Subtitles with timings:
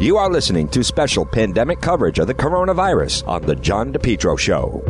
[0.00, 4.82] You are listening to special pandemic coverage of the coronavirus on The John DePetro Show.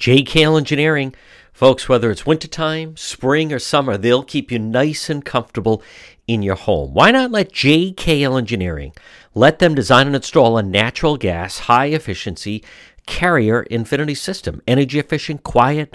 [0.00, 1.14] JKL Engineering.
[1.52, 5.80] Folks, whether it's wintertime, spring, or summer, they'll keep you nice and comfortable
[6.26, 6.92] in your home.
[6.92, 8.92] Why not let JKL Engineering
[9.32, 12.64] let them design and install a natural gas, high efficiency
[13.06, 14.60] carrier infinity system?
[14.66, 15.94] Energy efficient, quiet,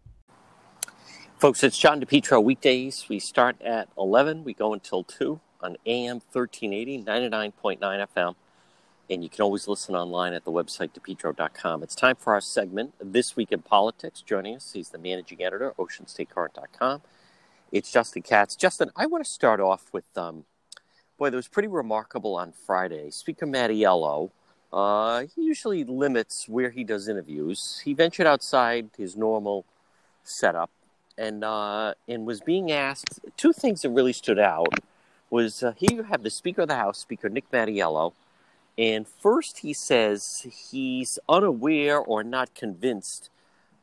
[1.41, 2.43] Folks, it's John DePetro.
[2.43, 4.43] Weekdays, we start at 11.
[4.43, 8.35] We go until 2 on AM 1380, 99.9 FM.
[9.09, 11.81] And you can always listen online at the website, depetro.com.
[11.81, 14.21] It's time for our segment, This Week in Politics.
[14.21, 17.01] Joining us, he's the managing editor, oceanstatecurrent.com.
[17.71, 18.55] It's Justin Katz.
[18.55, 20.45] Justin, I want to start off with, um,
[21.17, 23.09] boy, that was pretty remarkable on Friday.
[23.09, 24.29] Speaker Mattiello,
[24.71, 27.81] uh, he usually limits where he does interviews.
[27.83, 29.65] He ventured outside his normal
[30.23, 30.69] setup
[31.17, 34.73] and uh, and was being asked two things that really stood out
[35.29, 38.13] was uh, here you have the Speaker of the House, Speaker Nick Mattiello,
[38.77, 43.29] and first he says he's unaware or not convinced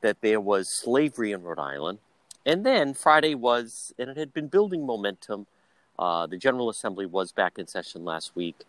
[0.01, 1.99] that there was slavery in Rhode Island,
[2.45, 5.47] and then Friday was, and it had been building momentum.
[5.99, 8.61] Uh, the General Assembly was back in session last week,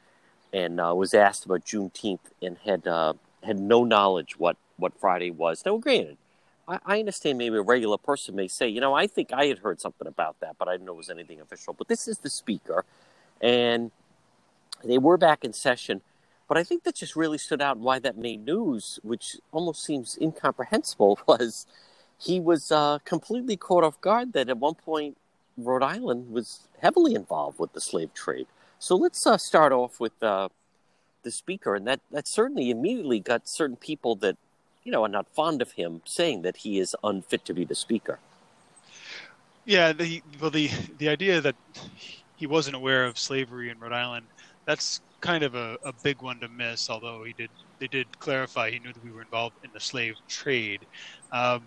[0.51, 5.31] and uh, was asked about Juneteenth, and had uh, had no knowledge what what Friday
[5.31, 5.63] was.
[5.65, 6.17] Now, granted
[6.69, 9.59] I, I understand maybe a regular person may say, you know, I think I had
[9.59, 11.73] heard something about that, but I didn't know it was anything official.
[11.73, 12.85] But this is the speaker,
[13.41, 13.91] and
[14.83, 16.01] they were back in session.
[16.47, 20.17] But I think that just really stood out why that made news, which almost seems
[20.21, 21.65] incomprehensible, was
[22.17, 25.17] he was uh, completely caught off guard that at one point
[25.57, 28.47] Rhode Island was heavily involved with the slave trade.
[28.77, 30.49] So let's uh, start off with uh,
[31.23, 34.37] the speaker, and that, that certainly immediately got certain people that
[34.83, 37.75] you know, are not fond of him, saying that he is unfit to be the
[37.75, 38.19] speaker.
[39.65, 41.55] Yeah, the well, the the idea that
[42.35, 44.25] he wasn't aware of slavery in Rhode Island,
[44.65, 46.89] that's kind of a, a big one to miss.
[46.89, 50.15] Although he did, they did clarify he knew that we were involved in the slave
[50.27, 50.81] trade.
[51.31, 51.63] Um,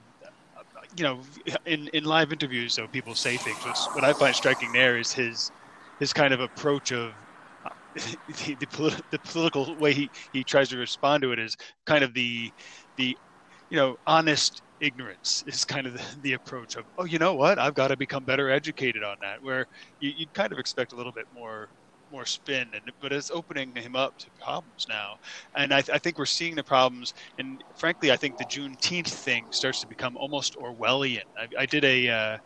[0.96, 1.20] you know,
[1.66, 3.86] in in live interviews, so people say things.
[3.92, 5.52] What I find striking there is his
[5.98, 7.12] his kind of approach of
[7.94, 12.02] the, the, politi- the, political way he, he tries to respond to it is kind
[12.02, 12.50] of the
[12.96, 13.16] the
[13.70, 17.58] you know honest ignorance is kind of the, the, approach of oh you know what
[17.58, 19.66] i've got to become better educated on that where
[19.98, 21.68] you, would kind of expect a little bit more
[22.10, 25.16] more spin and but it's opening him up to problems now
[25.56, 29.08] and i, th- I think we're seeing the problems and frankly i think the juneteenth
[29.08, 32.38] thing starts to become almost orwellian i, I did a uh,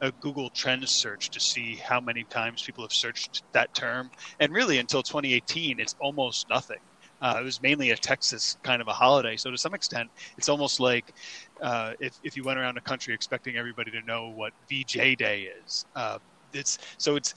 [0.00, 4.10] a Google Trends search to see how many times people have searched that term.
[4.38, 6.78] And really, until 2018, it's almost nothing.
[7.24, 9.36] Uh, it was mainly a Texas kind of a holiday.
[9.38, 11.14] So to some extent, it's almost like
[11.62, 15.48] uh, if, if you went around the country expecting everybody to know what VJ Day
[15.64, 15.86] is.
[15.96, 16.18] Uh,
[16.52, 17.34] it's so it's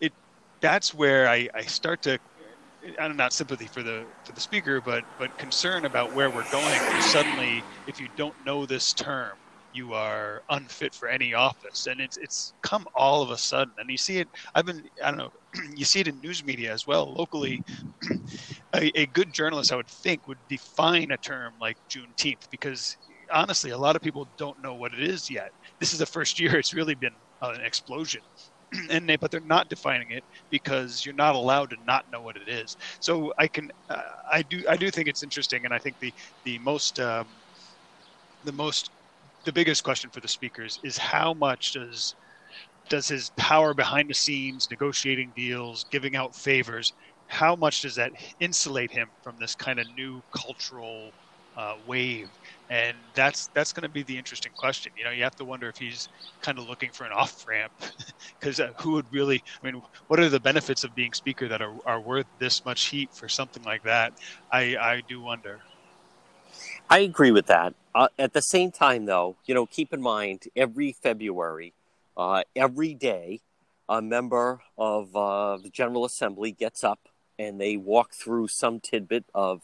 [0.00, 0.12] it
[0.60, 2.18] that's where I, I start to
[2.98, 6.80] I'm not sympathy for the for the speaker, but but concern about where we're going.
[7.00, 9.38] Suddenly, if you don't know this term,
[9.72, 11.86] you are unfit for any office.
[11.86, 13.74] And it's it's come all of a sudden.
[13.78, 15.30] And you see it i've been i don't know
[15.74, 17.62] you see it in news media as well locally.
[18.74, 22.96] A, a, good journalist i would think would define a term like juneteenth because
[23.32, 25.50] honestly a lot of people don't know what it is yet.
[25.80, 28.22] This is the first year it's really been an explosion.
[28.90, 32.36] And they, but they're not defining it because you're not allowed to not know what
[32.36, 32.76] it is.
[33.00, 36.14] So I can, uh, I do, I do think it's interesting, and I think the
[36.44, 37.26] the most, um,
[38.44, 38.90] the most,
[39.44, 42.14] the biggest question for the speakers is how much does
[42.88, 46.92] does his power behind the scenes, negotiating deals, giving out favors,
[47.26, 51.14] how much does that insulate him from this kind of new cultural
[51.56, 52.28] uh, wave?
[52.68, 54.92] And that's that's going to be the interesting question.
[54.96, 56.08] You know, you have to wonder if he's
[56.42, 57.72] kind of looking for an off ramp,
[58.40, 59.42] because uh, who would really?
[59.62, 62.86] I mean, what are the benefits of being speaker that are, are worth this much
[62.88, 64.12] heat for something like that?
[64.52, 65.62] I I do wonder.
[66.88, 67.74] I agree with that.
[67.94, 71.72] Uh, at the same time, though, you know, keep in mind every February,
[72.16, 73.40] uh, every day,
[73.88, 77.00] a member of uh, the General Assembly gets up
[77.38, 79.62] and they walk through some tidbit of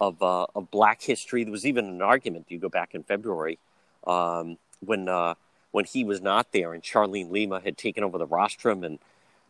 [0.00, 1.42] of, uh, of Black history.
[1.42, 2.46] There was even an argument.
[2.48, 3.58] You go back in February
[4.06, 5.34] um, when uh,
[5.72, 8.98] when he was not there, and Charlene Lima had taken over the rostrum, and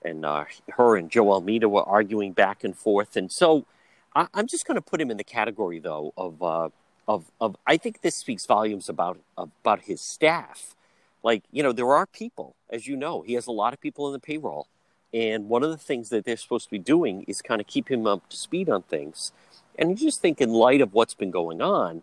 [0.03, 3.15] and uh, her and Joe Almeida were arguing back and forth.
[3.17, 3.67] And so,
[4.15, 6.43] I, am just going to put him in the category though of
[7.09, 7.57] of of.
[7.67, 10.77] I think this speaks volumes about about his staff.
[11.25, 14.07] Like you know, there are people, as you know, he has a lot of people
[14.07, 14.69] in the payroll
[15.13, 17.91] and one of the things that they're supposed to be doing is kind of keep
[17.91, 19.33] him up to speed on things.
[19.79, 22.03] And you just think, in light of what's been going on,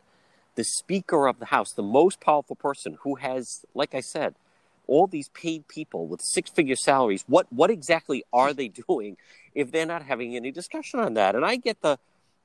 [0.55, 4.35] the Speaker of the House, the most powerful person who has, like I said,
[4.87, 9.17] all these paid people with six figure salaries, what, what exactly are they doing
[9.53, 11.35] if they're not having any discussion on that?
[11.35, 11.99] And I get the,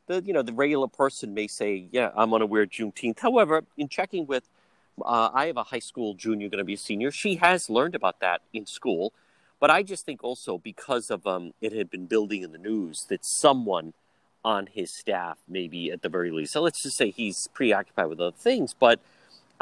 [0.07, 3.21] the you know, the regular person may say, yeah, I'm going to wear Juneteenth.
[3.21, 4.49] However, in checking with,
[5.01, 7.11] uh, I have a high school junior going to be a senior.
[7.11, 9.13] She has learned about that in school
[9.61, 13.05] but I just think also because of um, it had been building in the news
[13.11, 13.93] that someone
[14.43, 18.21] on his staff, maybe at the very least, so let's just say he's preoccupied with
[18.21, 18.99] other things, but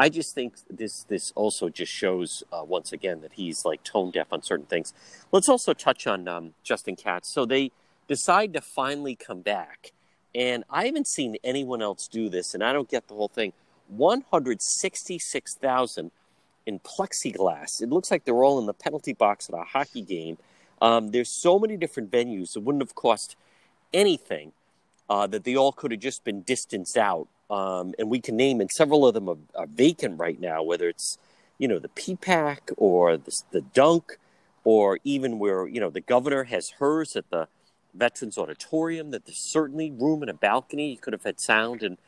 [0.00, 4.12] I just think this this also just shows uh, once again that he's like tone
[4.12, 4.94] deaf on certain things.
[5.32, 7.34] Let's also touch on um, Justin Katz.
[7.34, 7.72] So they
[8.06, 9.90] decide to finally come back,
[10.34, 13.52] and I haven't seen anyone else do this, and I don't get the whole thing.
[13.88, 16.10] One hundred sixty-six thousand
[16.66, 17.80] in plexiglass.
[17.80, 20.36] It looks like they're all in the penalty box at a hockey game.
[20.82, 22.56] Um, there's so many different venues.
[22.56, 23.36] It wouldn't have cost
[23.92, 24.52] anything
[25.08, 27.28] uh, that they all could have just been distanced out.
[27.50, 30.86] Um, and we can name, and several of them are, are, vacant right now, whether
[30.86, 31.16] it's,
[31.56, 34.18] you know, the PPAC or the, the Dunk,
[34.64, 37.48] or even where, you know, the governor has hers at the
[37.98, 40.90] Veterans Auditorium, that there's certainly room in a balcony.
[40.90, 41.98] You could have had sound and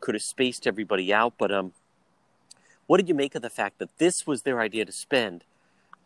[0.00, 1.34] could have spaced everybody out.
[1.38, 1.72] But um,
[2.86, 5.44] what did you make of the fact that this was their idea to spend,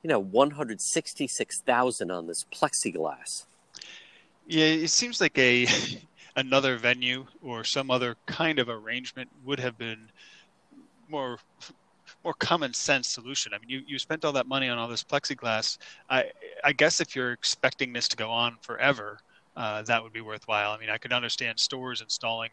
[0.03, 3.45] you know, one hundred sixty-six thousand on this plexiglass?
[4.47, 5.67] Yeah, it seems like a
[6.37, 10.11] another venue or some other kind of arrangement would have been
[11.09, 11.39] more
[12.25, 13.53] more common sense solution.
[13.53, 15.79] I mean, you, you spent all that money on all this plexiglass.
[16.09, 16.31] I
[16.65, 19.19] I guess if you're expecting this to go on forever,
[19.57, 20.73] uh, that would be worthwhile.
[20.73, 22.51] I mean, I could understand stores installing,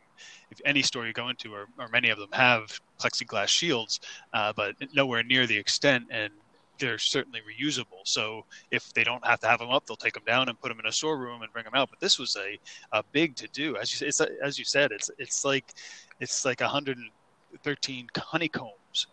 [0.51, 3.99] if any store you go into, or, or many of them have plexiglass shields,
[4.33, 6.31] uh, but nowhere near the extent, and
[6.79, 8.01] they're certainly reusable.
[8.05, 10.69] So if they don't have to have them up, they'll take them down and put
[10.69, 11.89] them in a storeroom and bring them out.
[11.89, 12.57] But this was a,
[12.97, 13.77] a big to do.
[13.77, 15.73] As you it's, as you said, it's it's like
[16.19, 18.07] it's like 113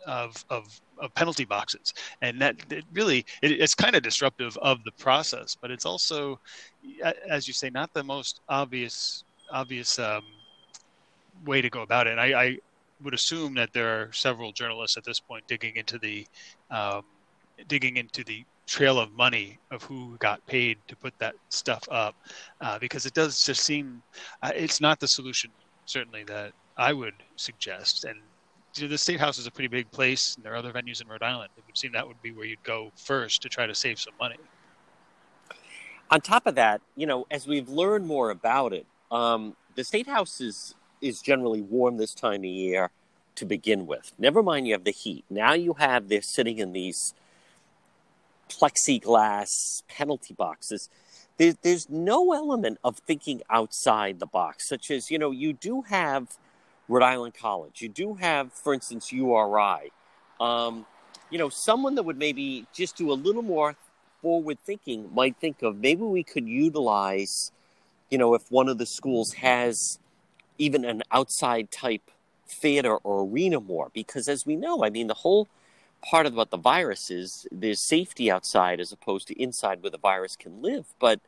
[0.07, 4.83] of of of penalty boxes, and that it really it, it's kind of disruptive of
[4.85, 5.57] the process.
[5.61, 6.41] But it's also,
[7.29, 10.25] as you say, not the most obvious obvious um,
[11.45, 12.19] way to go about it.
[12.19, 12.59] I, I,
[13.03, 16.27] would assume that there are several journalists at this point digging into the
[16.71, 17.05] um,
[17.69, 22.15] digging into the trail of money of who got paid to put that stuff up,
[22.63, 24.03] uh, because it does just seem
[24.43, 25.51] uh, it's not the solution
[25.85, 28.19] certainly that I would suggest, and
[28.77, 31.23] the state house is a pretty big place, and there are other venues in Rhode
[31.23, 31.51] Island.
[31.57, 34.15] It would seem that would be where you'd go first to try to save some
[34.21, 34.37] money.
[36.11, 40.07] On top of that, you know, as we've learned more about it, um, the state
[40.07, 42.91] house is is generally warm this time of year
[43.35, 44.13] to begin with.
[44.19, 45.25] Never mind, you have the heat.
[45.29, 47.15] Now you have they're sitting in these
[48.49, 50.89] plexiglass penalty boxes.
[51.37, 55.83] There, there's no element of thinking outside the box, such as you know, you do
[55.83, 56.39] have
[56.89, 57.83] Rhode Island College.
[57.83, 59.93] You do have, for instance, URI.
[60.41, 60.87] Um,
[61.31, 63.77] you know, someone that would maybe just do a little more
[64.23, 67.53] forward thinking might think of maybe we could utilize,
[68.11, 69.99] you know, if one of the schools has
[70.59, 72.11] even an outside type
[72.49, 73.91] theater or arena more.
[73.93, 75.49] Because as we know, I mean, the whole
[76.03, 80.37] part about the virus is there's safety outside as opposed to inside where the virus
[80.37, 80.87] can live.
[81.01, 81.21] But,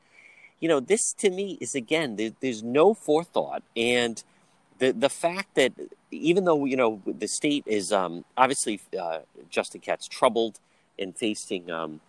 [0.60, 3.62] you know, this to me is again, there, there's no forethought.
[3.76, 4.22] And,
[4.78, 5.72] the the fact that
[6.10, 9.20] even though you know the state is um, obviously uh,
[9.50, 10.60] Justin Katz troubled
[10.98, 12.00] and facing um,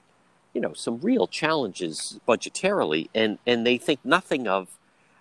[0.53, 4.69] you know, some real challenges budgetarily, and and they think nothing of.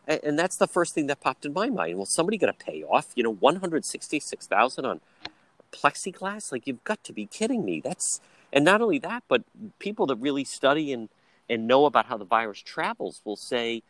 [0.06, 1.96] And that's the first thing that popped in my mind.
[1.98, 5.00] Well, somebody got to pay off, you know, one hundred sixty-six thousand on
[5.70, 6.50] plexiglass?
[6.50, 7.80] Like, you've got to be kidding me.
[7.80, 9.42] That's and not only that, but
[9.78, 11.10] people that really study and
[11.50, 13.82] and know about how the virus travels will say,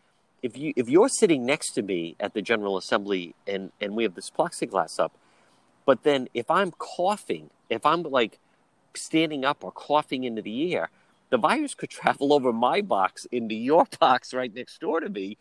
[0.42, 4.02] if you if you're sitting next to me at the General Assembly and and we
[4.04, 5.12] have this plexiglass up,
[5.84, 8.38] but then if I'm coughing, if I'm like
[8.94, 10.90] standing up or coughing into the air,
[11.30, 15.36] the virus could travel over my box into your box right next door to me.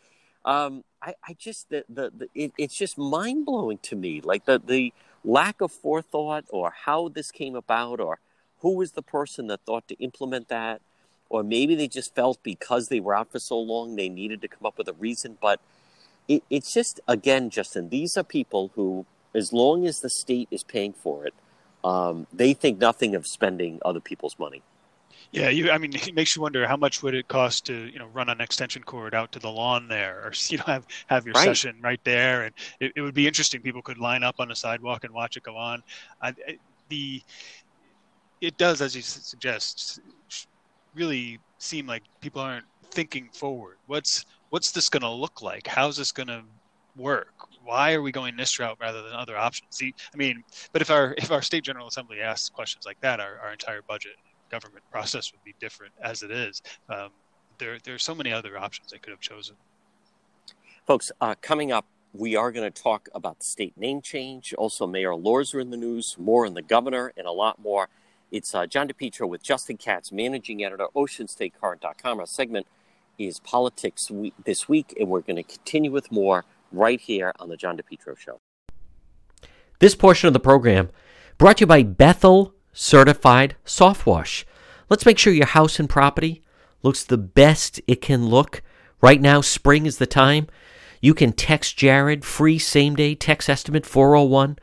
[0.46, 4.46] Um, I, I just the, the, the it, it's just mind blowing to me, like
[4.46, 8.20] the the lack of forethought or how this came about or
[8.60, 10.82] who was the person that thought to implement that
[11.29, 14.48] or maybe they just felt because they were out for so long they needed to
[14.48, 15.60] come up with a reason but
[16.27, 19.05] it, it's just again justin these are people who
[19.36, 21.34] as long as the state is paying for it
[21.84, 24.62] um, they think nothing of spending other people's money
[25.31, 25.72] yeah, you.
[25.72, 28.29] I mean, it makes you wonder how much would it cost to, you know, run
[28.29, 31.43] an extension cord out to the lawn there, or you know, have have your right.
[31.43, 33.62] session right there, and it, it, would be interesting.
[33.62, 35.84] People could line up on the sidewalk and watch it go on.
[36.22, 36.34] I,
[36.89, 37.22] the
[38.39, 40.00] it does, as you suggest,
[40.98, 43.77] really seem like people aren't thinking forward.
[43.88, 45.68] What's what's this going to look like?
[45.68, 46.44] How's this going to
[46.96, 47.34] work?
[47.63, 49.70] Why are we going this route rather than other options?
[49.72, 53.20] See, I mean, but if our if our state general assembly asks questions like that,
[53.20, 54.13] our, our entire budget
[54.50, 56.62] government process would be different as it is.
[56.89, 57.10] Um,
[57.58, 59.56] there there are so many other options they could have chosen.
[60.86, 64.54] Folks, uh, coming up, we are going to talk about the state name change.
[64.58, 67.89] Also, Mayor Elorza in the news, more on the governor, and a lot more.
[68.31, 72.19] It's uh, John DePetro with Justin Katz, managing editor, OceanStateCurrent.com.
[72.19, 72.67] Our segment
[73.17, 74.12] is Politics
[74.43, 78.17] this week, and we're going to continue with more right here on the John DePetro
[78.17, 78.39] Show.
[79.79, 80.89] This portion of the program
[81.38, 84.46] brought to you by Bethel Certified Soft Wash.
[84.89, 86.41] Let's make sure your house and property
[86.84, 88.62] looks the best it can look.
[89.01, 90.48] Right now, spring is the time.
[91.01, 94.57] You can text Jared, free same day text estimate 401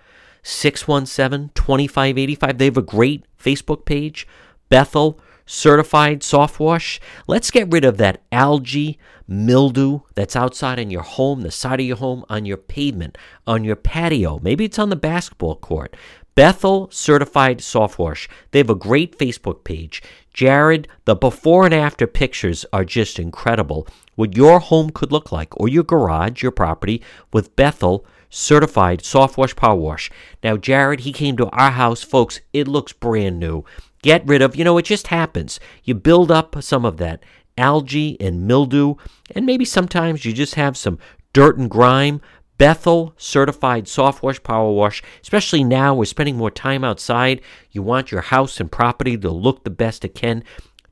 [0.44, 2.58] 617 2585.
[2.58, 4.28] They have a great Facebook page,
[4.68, 7.00] Bethel Certified Soft Wash.
[7.26, 11.86] Let's get rid of that algae, mildew that's outside in your home, the side of
[11.86, 14.38] your home, on your pavement, on your patio.
[14.42, 15.96] Maybe it's on the basketball court.
[16.34, 18.28] Bethel Certified Soft Wash.
[18.50, 20.02] They have a great Facebook page.
[20.32, 23.86] Jared, the before and after pictures are just incredible.
[24.16, 29.38] What your home could look like, or your garage, your property, with Bethel certified soft
[29.38, 30.10] wash power wash.
[30.42, 32.40] Now, Jared, he came to our house, folks.
[32.52, 33.64] It looks brand new.
[34.02, 35.60] Get rid of, you know, it just happens.
[35.84, 37.22] You build up some of that
[37.56, 38.96] algae and mildew,
[39.34, 40.98] and maybe sometimes you just have some
[41.32, 42.20] dirt and grime.
[42.58, 47.40] Bethel certified soft wash power wash, especially now we're spending more time outside.
[47.70, 50.44] You want your house and property to look the best it can.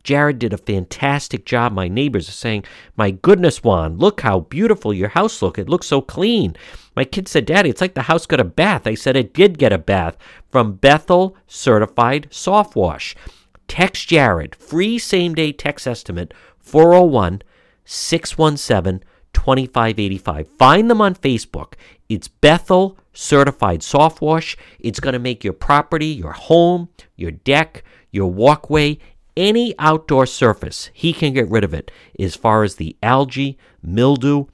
[0.02, 1.72] Jared did a fantastic job.
[1.72, 2.64] My neighbors are saying,
[2.96, 5.58] My goodness, Juan, look how beautiful your house look.
[5.58, 6.56] It looks so clean.
[6.96, 8.86] My kid said, Daddy, it's like the house got a bath.
[8.86, 10.16] I said, It did get a bath
[10.50, 13.14] from Bethel Certified Soft Wash.
[13.68, 17.42] Text Jared, free same day text estimate 401
[17.84, 20.48] 617 2585.
[20.58, 21.74] Find them on Facebook.
[22.08, 24.56] It's Bethel Certified Soft Wash.
[24.78, 28.98] It's going to make your property, your home, your deck, your walkway,
[29.36, 34.46] any outdoor surface, he can get rid of it as far as the algae, mildew,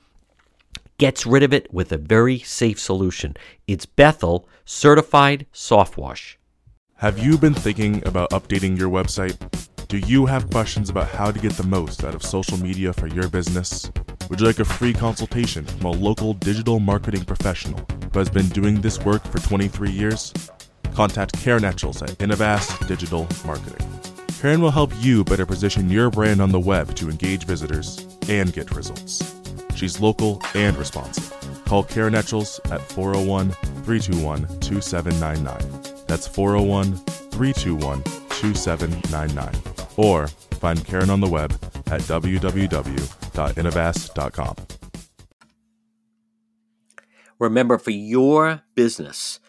[0.98, 3.36] gets rid of it with a very safe solution.
[3.66, 6.38] It's Bethel Certified Soft Wash.
[6.96, 9.36] Have you been thinking about updating your website?
[9.86, 13.06] Do you have questions about how to get the most out of social media for
[13.06, 13.90] your business?
[14.28, 17.80] Would you like a free consultation from a local digital marketing professional
[18.12, 20.34] who has been doing this work for 23 years?
[20.94, 23.97] Contact Karen Etchels at Innovast Digital Marketing.
[24.38, 28.52] Karen will help you better position your brand on the web to engage visitors and
[28.52, 29.34] get results.
[29.74, 31.34] She's local and responsive.
[31.64, 33.50] Call Karen Etchels at 401
[33.82, 36.04] 321 2799.
[36.06, 36.98] That's 401
[37.32, 39.54] 321 2799.
[39.96, 41.50] Or find Karen on the web
[41.88, 44.54] at www.innovast.com.
[47.40, 49.40] Remember, for your business,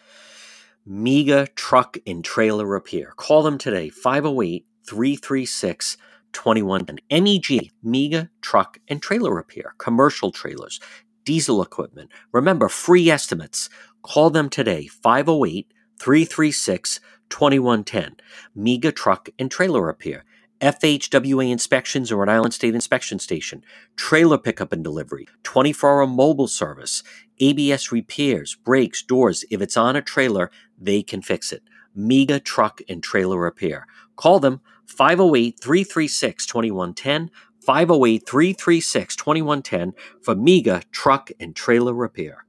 [0.84, 3.12] Mega Truck and Trailer Repair.
[3.16, 5.96] Call them today, 508 336
[6.32, 10.80] 21 MEG, Mega Truck and Trailer Repair, commercial trailers,
[11.24, 12.10] diesel equipment.
[12.32, 13.68] Remember, free estimates.
[14.02, 18.16] Call them today, 508 336 2110.
[18.54, 20.24] Mega Truck and Trailer Repair.
[20.60, 23.64] FHWA inspections or Rhode Island State Inspection Station,
[23.96, 27.02] trailer pickup and delivery, 24 hour mobile service,
[27.40, 29.42] ABS repairs, brakes, doors.
[29.50, 31.62] If it's on a trailer, they can fix it.
[31.94, 33.86] Mega Truck and Trailer Repair.
[34.20, 37.30] Call them 508 336 2110.
[37.64, 42.44] 508 336 2110 for MEGA Truck and Trailer Repair.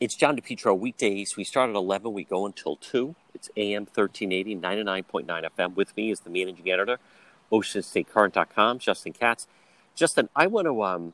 [0.00, 1.36] It's John DePetro weekdays.
[1.36, 3.14] We start at 11, we go until 2.
[3.32, 5.76] It's AM 1380, 99.9 FM.
[5.76, 6.98] With me is the managing editor,
[7.52, 9.46] OceanStateCurrent.com, Justin Katz.
[9.94, 11.12] Justin, I want to um,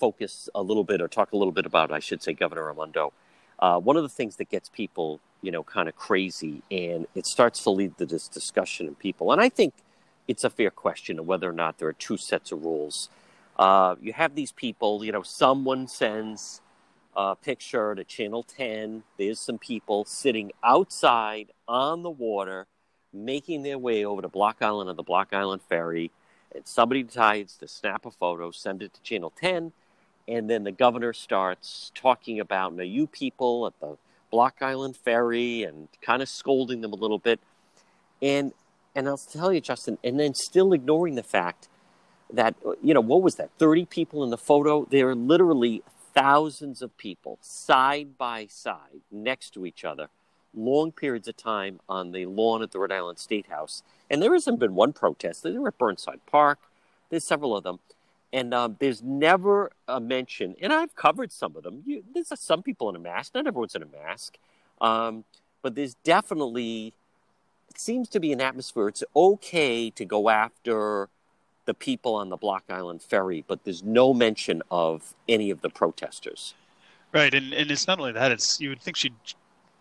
[0.00, 3.12] focus a little bit or talk a little bit about, I should say, Governor Raimondo.
[3.60, 7.26] Uh, one of the things that gets people, you know, kind of crazy and it
[7.26, 9.32] starts to lead to this discussion in people.
[9.32, 9.74] And I think
[10.28, 13.08] it's a fair question of whether or not there are two sets of rules.
[13.58, 16.60] Uh, you have these people, you know, someone sends
[17.16, 19.02] a picture to Channel 10.
[19.18, 22.66] There's some people sitting outside on the water,
[23.12, 26.10] making their way over to Block Island on the Block Island Ferry.
[26.54, 29.72] And somebody decides to snap a photo, send it to Channel 10,
[30.28, 33.96] and then the governor starts talking about now you people at the
[34.30, 37.40] Block Island Ferry and kind of scolding them a little bit.
[38.22, 38.52] And
[38.94, 41.68] and I'll tell you, Justin, and then still ignoring the fact
[42.32, 45.82] that you know what was that 30 people in the photo there are literally
[46.14, 50.08] thousands of people side by side next to each other,
[50.54, 53.82] long periods of time on the lawn at the Rhode Island State House.
[54.10, 55.42] And there hasn't been one protest.
[55.42, 56.58] They were at Burnside Park.
[57.10, 57.78] There's several of them.
[58.32, 61.82] And um, there's never a mention, and I've covered some of them.
[61.84, 63.34] You, there's some people in a mask.
[63.34, 64.38] Not everyone's in a mask.
[64.80, 65.24] Um,
[65.62, 66.94] but there's definitely,
[67.68, 68.88] it seems to be an atmosphere.
[68.88, 71.08] It's okay to go after
[71.64, 75.68] the people on the Block Island ferry, but there's no mention of any of the
[75.68, 76.54] protesters.
[77.12, 79.14] Right, and and it's not only that; it's you would think she'd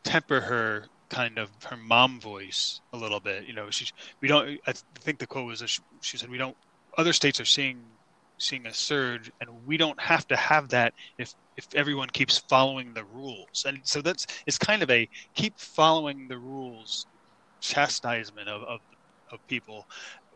[0.04, 3.46] temper her kind of her mom voice a little bit.
[3.46, 3.92] You know, she
[4.22, 4.60] we don't.
[4.68, 6.58] I think the quote was she, she said we don't.
[6.98, 7.80] Other states are seeing
[8.40, 12.94] seeing a surge, and we don't have to have that if if everyone keeps following
[12.94, 13.64] the rules.
[13.66, 17.06] And so that's it's kind of a keep following the rules
[17.62, 18.80] chastisement of, of
[19.32, 19.86] of people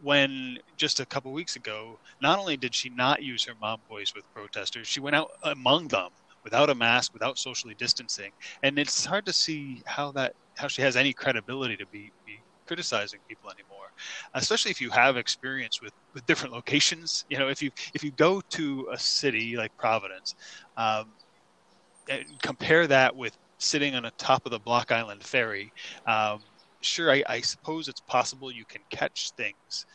[0.02, 4.12] when just a couple weeks ago, not only did she not use her mom voice
[4.16, 6.10] with protesters, she went out among them
[6.44, 8.32] without a mask, without socially distancing,
[8.62, 12.23] and it's hard to see how that how she has any credibility to be, be
[12.66, 13.92] criticizing people anymore,
[14.34, 17.26] especially if you have experience with with different locations.
[17.30, 20.36] You know, if you if you go to a city like Providence,
[20.78, 21.08] um,
[22.10, 25.72] and compare that with sitting on the top of the Block Island ferry.
[26.06, 26.42] Um,
[26.82, 29.86] sure, I, I, suppose it's possible you can catch things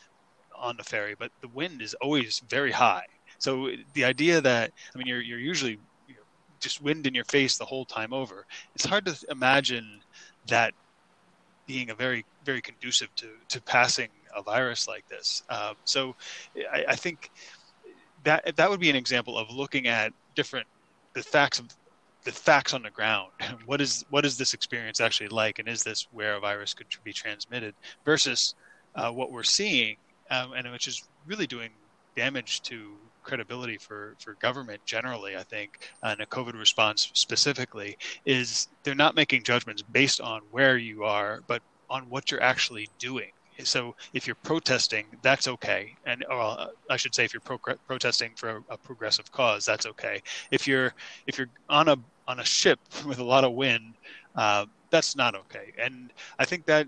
[0.57, 3.05] on the ferry, but the wind is always very high.
[3.39, 5.79] So the idea that I mean, you're you're usually
[6.61, 8.47] just wind in your face the whole time over.
[8.75, 10.01] It's hard to imagine
[10.49, 10.75] that
[11.67, 15.43] being a very very conducive to to passing a virus like this.
[15.51, 16.17] Um, so
[16.73, 17.31] I, I think
[18.25, 20.67] that that would be an example of looking at different
[21.13, 21.67] the facts of
[22.25, 23.31] the facts on the ground.
[23.67, 26.87] What is what is this experience actually like, and is this where a virus could
[27.05, 27.75] be transmitted?
[28.07, 28.55] Versus
[28.95, 29.97] uh, what we're seeing,
[30.31, 31.71] um, and which is really doing
[32.17, 32.77] damage to
[33.29, 35.71] credibility for, for government generally, I think,
[36.03, 41.43] and a COVID response specifically, is they're not making judgments based on where you are,
[41.47, 43.31] but on what you're actually doing.
[43.64, 46.24] So if you're protesting, that's okay, and
[46.88, 50.20] I should say, if you're pro- protesting for a, a progressive cause, that's okay.
[50.53, 50.92] If you're
[51.27, 51.96] if you're on a
[52.29, 53.96] on a ship with a lot of wind,
[54.37, 55.72] uh, that's not okay.
[55.77, 56.87] And I think that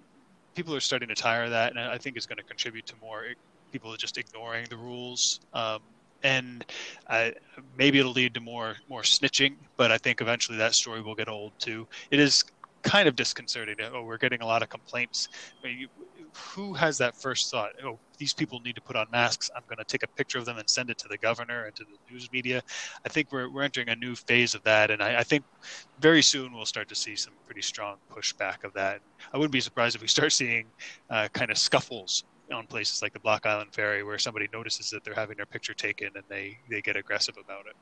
[0.54, 2.94] people are starting to tire of that, and I think it's going to contribute to
[3.00, 3.24] more
[3.72, 5.40] people just ignoring the rules.
[5.52, 5.80] Um,
[6.22, 6.64] and
[7.76, 11.28] maybe it'll lead to more more snitching, but I think eventually that story will get
[11.28, 11.86] old too.
[12.10, 12.44] It is
[12.83, 13.77] kind of disconcerting.
[13.93, 15.29] Oh, we're getting a lot of complaints.
[15.64, 15.87] I mean,
[16.55, 17.71] who has that first thought?
[17.85, 19.51] Oh, these people need to put on masks.
[19.57, 21.75] I'm going to take a picture of them and send it to the governor and
[21.77, 22.62] to the news media.
[23.05, 25.45] I think we're we're entering a new phase of that, and I, I think
[25.99, 29.01] very soon we'll start to see some pretty strong pushback of that.
[29.33, 30.66] I wouldn't be surprised if we start seeing
[31.11, 35.05] uh, kind of scuffles on places like the Block Island Ferry, where somebody notices that
[35.05, 37.77] they're having their picture taken and they they get aggressive about it.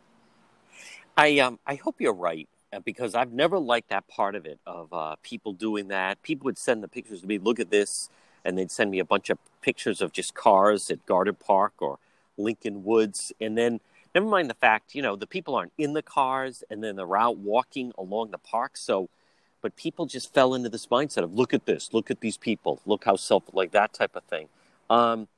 [1.17, 2.49] I um I hope you're right
[2.85, 6.23] because I've never liked that part of it of uh, people doing that.
[6.23, 7.39] People would send the pictures to me.
[7.39, 8.11] Look at this
[8.45, 11.99] and they'd send me a bunch of pictures of just cars at Goddard Park or
[12.37, 13.33] Lincoln Woods.
[13.41, 13.81] And then,
[14.15, 17.17] never mind the fact, you know, the people aren't in the cars and then they're
[17.17, 18.77] out walking along the park.
[18.77, 19.09] So,
[19.61, 22.81] but people just fell into this mindset of look at this, look at these people,
[22.87, 24.49] look how self, like that type of thing.
[24.89, 25.29] Um,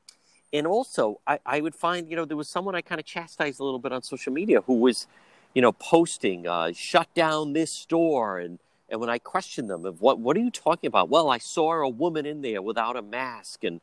[0.53, 3.61] and also, I, I would find, you know, there was someone I kind of chastised
[3.61, 5.07] a little bit on social media who was,
[5.55, 8.59] you know, posting, uh, shut down this store and,
[8.89, 11.09] and when I questioned them of what what are you talking about?
[11.09, 13.81] Well, I saw a woman in there without a mask and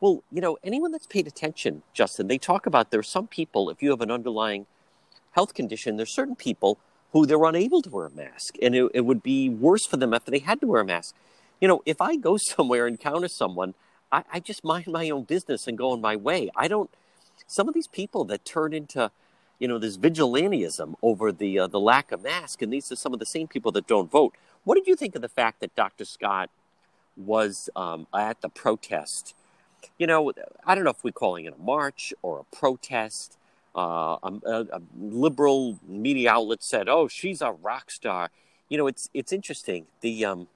[0.00, 3.68] well, you know, anyone that's paid attention, Justin, they talk about there are some people,
[3.68, 4.66] if you have an underlying
[5.32, 6.78] health condition, there's certain people
[7.12, 8.54] who they're unable to wear a mask.
[8.62, 11.14] And it, it would be worse for them if they had to wear a mask.
[11.60, 13.74] you know, if I go somewhere and encounter someone,
[14.12, 16.50] I, I just mind my own business and go on my way.
[16.56, 16.90] I don't.
[17.46, 19.10] Some of these people that turn into,
[19.58, 23.12] you know, this vigilantism over the uh, the lack of mask, and these are some
[23.12, 24.34] of the same people that don't vote.
[24.64, 26.04] What did you think of the fact that Dr.
[26.04, 26.50] Scott
[27.16, 29.34] was um, at the protest?
[29.98, 30.32] You know,
[30.66, 33.36] I don't know if we're calling it a march or a protest.
[33.76, 38.30] Uh, a, a, liberal media outlet said, "Oh, she's a rock star."
[38.68, 39.86] You know, it's it's interesting.
[40.00, 40.48] The um,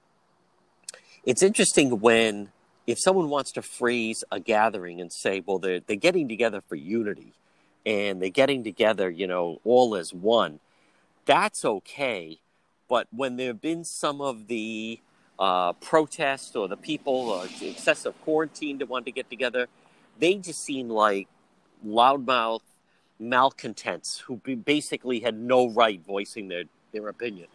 [1.25, 2.49] it's interesting when
[2.85, 6.75] if someone wants to phrase a gathering and say, well, they're, they're getting together for
[6.75, 7.33] unity
[7.85, 10.59] and they're getting together, you know, all as one,
[11.25, 12.39] that's okay.
[12.87, 14.99] But when there have been some of the
[15.39, 19.67] uh, protests or the people, uh, excessive quarantine that want to get together,
[20.19, 21.27] they just seem like
[21.85, 22.61] loudmouth
[23.19, 27.47] malcontents who basically had no right voicing their, their opinion.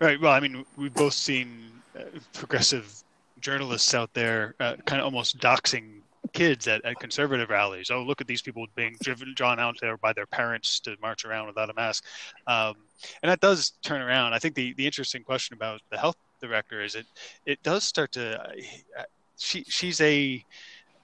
[0.00, 0.20] Right.
[0.20, 3.02] Well, I mean, we've both seen uh, progressive
[3.40, 6.00] journalists out there uh, kind of almost doxing
[6.32, 7.90] kids at, at conservative rallies.
[7.90, 11.24] Oh, look at these people being driven, drawn out there by their parents to march
[11.24, 12.04] around without a mask.
[12.46, 12.74] Um,
[13.22, 14.34] and that does turn around.
[14.34, 17.06] I think the, the interesting question about the health director is it,
[17.46, 19.02] it does start to, uh,
[19.38, 20.44] she, she's a,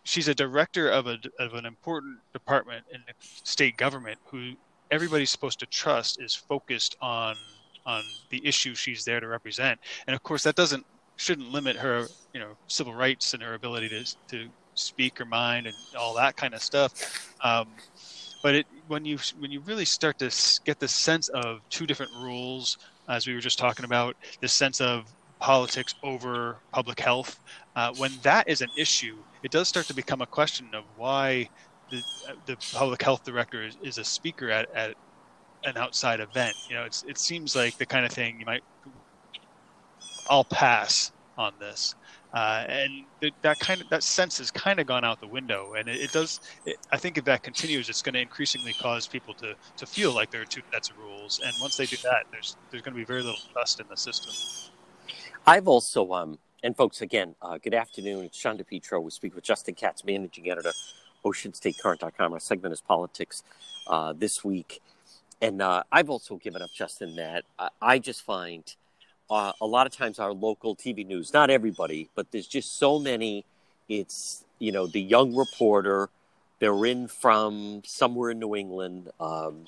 [0.04, 4.52] she's a director of a, of an important department in the state government who
[4.90, 7.36] everybody's supposed to trust is focused on
[7.86, 9.78] on the issue she's there to represent.
[10.06, 10.84] And of course, that doesn't
[11.16, 15.66] shouldn't limit her, you know, civil rights and her ability to to speak her mind
[15.66, 17.34] and all that kind of stuff.
[17.42, 17.68] Um,
[18.42, 20.30] but it, when you when you really start to
[20.64, 24.80] get the sense of two different rules, as we were just talking about, this sense
[24.80, 25.04] of
[25.40, 27.40] politics over public health,
[27.74, 31.48] uh, when that is an issue, it does start to become a question of why
[31.90, 32.02] the,
[32.46, 34.94] the public health director is, is a speaker at, at
[35.64, 36.54] an outside event.
[36.68, 38.62] You know, it's it seems like the kind of thing you might.
[40.28, 41.94] I'll pass on this,
[42.32, 43.04] uh, and
[43.42, 45.74] that kind of that sense has kind of gone out the window.
[45.74, 46.40] And it, it does.
[46.64, 50.12] It, I think if that continues, it's going to increasingly cause people to to feel
[50.12, 51.40] like there are two sets of rules.
[51.44, 53.96] And once they do that, there's there's going to be very little trust in the
[53.96, 54.32] system.
[55.46, 58.24] I've also um and folks again, uh, good afternoon.
[58.24, 59.02] It's Sean DePetro.
[59.02, 60.72] We speak with Justin Katz, managing editor,
[61.24, 62.32] OceanStateCurrent.com.
[62.32, 63.42] Our segment is politics
[63.86, 64.80] uh, this week
[65.40, 67.44] and uh, I've also given up Justin that
[67.80, 68.62] I just find
[69.30, 72.98] uh, a lot of times our local TV news, not everybody, but there's just so
[72.98, 73.44] many.
[73.88, 76.08] It's you know the young reporter,
[76.58, 79.66] they're in from somewhere in New England, um,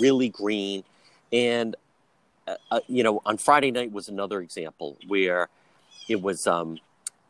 [0.00, 0.84] really green,
[1.32, 1.76] and
[2.46, 5.48] uh, uh, you know on Friday night was another example where
[6.08, 6.78] it was um,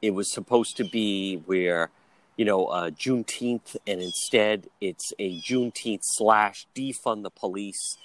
[0.03, 1.91] it was supposed to be where
[2.39, 7.99] you know, uh, Juneteenth, and instead it's a Juneteenth slash defund the police.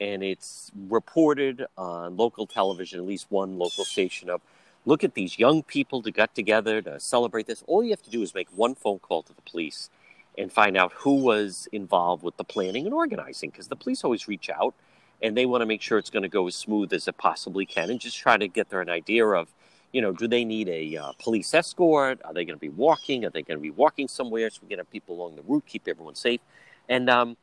[0.00, 4.40] And it's reported on local television, at least one local station, of
[4.86, 7.62] look at these young people that got together to celebrate this.
[7.66, 9.90] All you have to do is make one phone call to the police
[10.38, 14.26] and find out who was involved with the planning and organizing, because the police always
[14.26, 14.74] reach out
[15.22, 17.66] and they want to make sure it's going to go as smooth as it possibly
[17.66, 19.48] can and just try to get there an idea of
[19.92, 22.20] you know, do they need a uh, police escort?
[22.24, 23.24] Are they going to be walking?
[23.24, 25.64] Are they going to be walking somewhere so we can have people along the route,
[25.66, 26.40] keep everyone safe?
[26.88, 27.36] And um,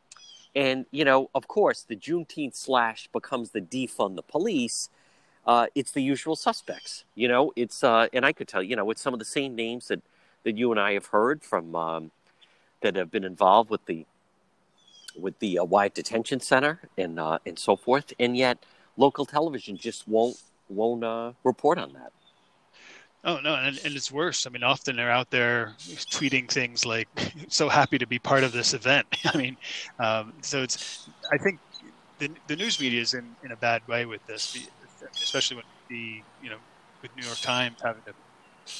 [0.56, 4.90] and you know, of course, the Juneteenth slash becomes the defund the police.
[5.46, 7.06] Uh, it's the usual suspects.
[7.16, 9.56] You know, it's uh, and I could tell you know it's some of the same
[9.56, 10.02] names that
[10.44, 12.12] that you and I have heard from um,
[12.82, 14.06] that have been involved with the
[15.18, 18.66] with the uh, Wyatt Detention Center and uh, and so forth, and yet
[18.98, 22.12] local television just won't won't uh, report on that.
[23.28, 24.48] Oh no, and, and it's worse.
[24.48, 25.76] I mean, often they're out there
[26.12, 27.10] tweeting things like
[27.50, 29.58] "so happy to be part of this event." I mean,
[30.00, 31.10] um, so it's.
[31.34, 31.60] I think
[32.20, 34.56] the the news media is in, in a bad way with this,
[35.24, 36.60] especially when the you know
[37.04, 38.14] with New York Times having to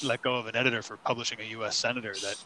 [0.02, 1.78] let go of an editor for publishing a U.S.
[1.78, 2.36] senator that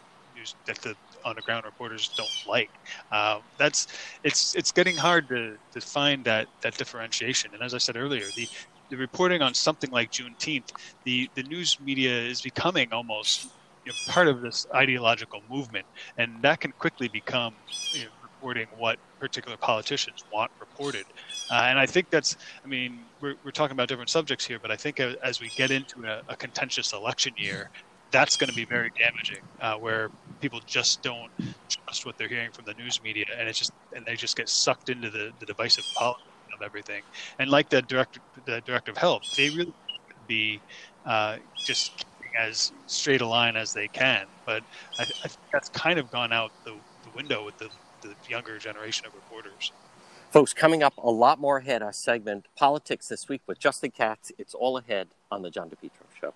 [0.66, 2.70] that the on the ground reporters don't like.
[3.10, 3.86] Um, that's
[4.24, 7.52] it's it's getting hard to, to find that that differentiation.
[7.54, 8.48] And as I said earlier, the
[8.92, 10.70] the reporting on something like Juneteenth,
[11.04, 13.48] the, the news media is becoming almost
[13.86, 15.86] you know, part of this ideological movement,
[16.18, 17.54] and that can quickly become
[17.94, 21.06] you know, reporting what particular politicians want reported.
[21.50, 24.70] Uh, and I think that's, I mean, we're, we're talking about different subjects here, but
[24.70, 27.70] I think as we get into a, a contentious election year,
[28.10, 30.10] that's going to be very damaging, uh, where
[30.42, 31.30] people just don't
[31.70, 34.50] trust what they're hearing from the news media, and it's just and they just get
[34.50, 36.31] sucked into the, the divisive politics
[36.62, 37.02] of everything.
[37.38, 39.74] And like the director, the director of health, they really
[40.26, 40.60] be
[41.04, 42.04] uh, just
[42.38, 44.26] as straight a line as they can.
[44.46, 44.62] But
[44.98, 47.68] I, I think that's kind of gone out the, the window with the,
[48.00, 49.72] the younger generation of reporters.
[50.30, 54.32] Folks, coming up a lot more ahead, our segment Politics This Week with Justin Katz.
[54.38, 56.32] It's all ahead on the John DePetro Show.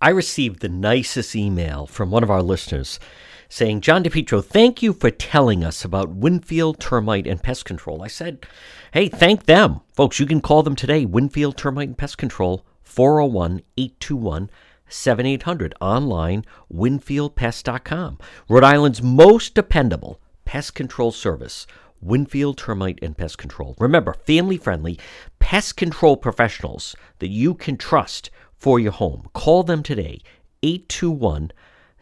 [0.00, 2.98] I received the nicest email from one of our listeners
[3.48, 8.02] saying, John DePetro, thank you for telling us about Winfield Termite and Pest Control.
[8.02, 8.46] I said,
[8.92, 9.80] hey, thank them.
[9.92, 14.50] Folks, you can call them today, Winfield Termite and Pest Control, 401 821
[14.88, 15.74] 7800.
[15.80, 18.18] Online, winfieldpest.com.
[18.48, 21.66] Rhode Island's most dependable pest control service.
[22.00, 23.74] Winfield Termite and Pest Control.
[23.78, 24.98] Remember, family friendly
[25.38, 29.28] pest control professionals that you can trust for your home.
[29.32, 30.20] Call them today,
[30.62, 31.50] 821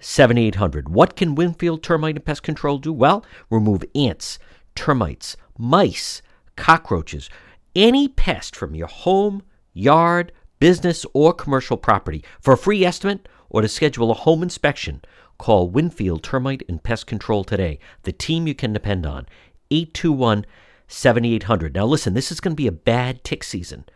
[0.04, 0.90] 7800.
[0.90, 2.92] What can Winfield Termite and Pest Control do?
[2.92, 4.38] Well, remove ants,
[4.74, 6.20] termites, mice,
[6.56, 7.30] cockroaches,
[7.74, 12.22] any pest from your home, yard, business, or commercial property.
[12.38, 15.00] For a free estimate or to schedule a home inspection,
[15.38, 19.26] call Winfield Termite and Pest Control today, the team you can depend on.
[19.70, 20.44] 821
[20.86, 21.74] 7800.
[21.74, 23.86] Now, listen, this is going to be a bad tick season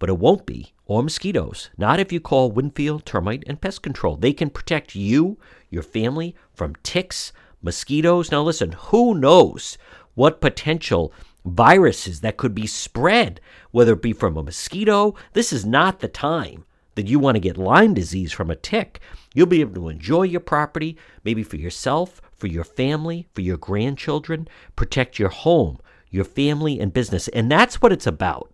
[0.00, 1.70] but it won't be, or mosquitoes.
[1.78, 4.16] Not if you call Winfield Termite and Pest Control.
[4.16, 7.32] They can protect you, your family, from ticks,
[7.62, 8.32] mosquitoes.
[8.32, 9.78] Now, listen, who knows
[10.14, 11.12] what potential
[11.44, 15.14] viruses that could be spread, whether it be from a mosquito?
[15.34, 19.00] This is not the time that you want to get Lyme disease from a tick.
[19.34, 23.58] You'll be able to enjoy your property, maybe for yourself, for your family, for your
[23.58, 27.28] grandchildren, protect your home, your family, and business.
[27.28, 28.49] And that's what it's about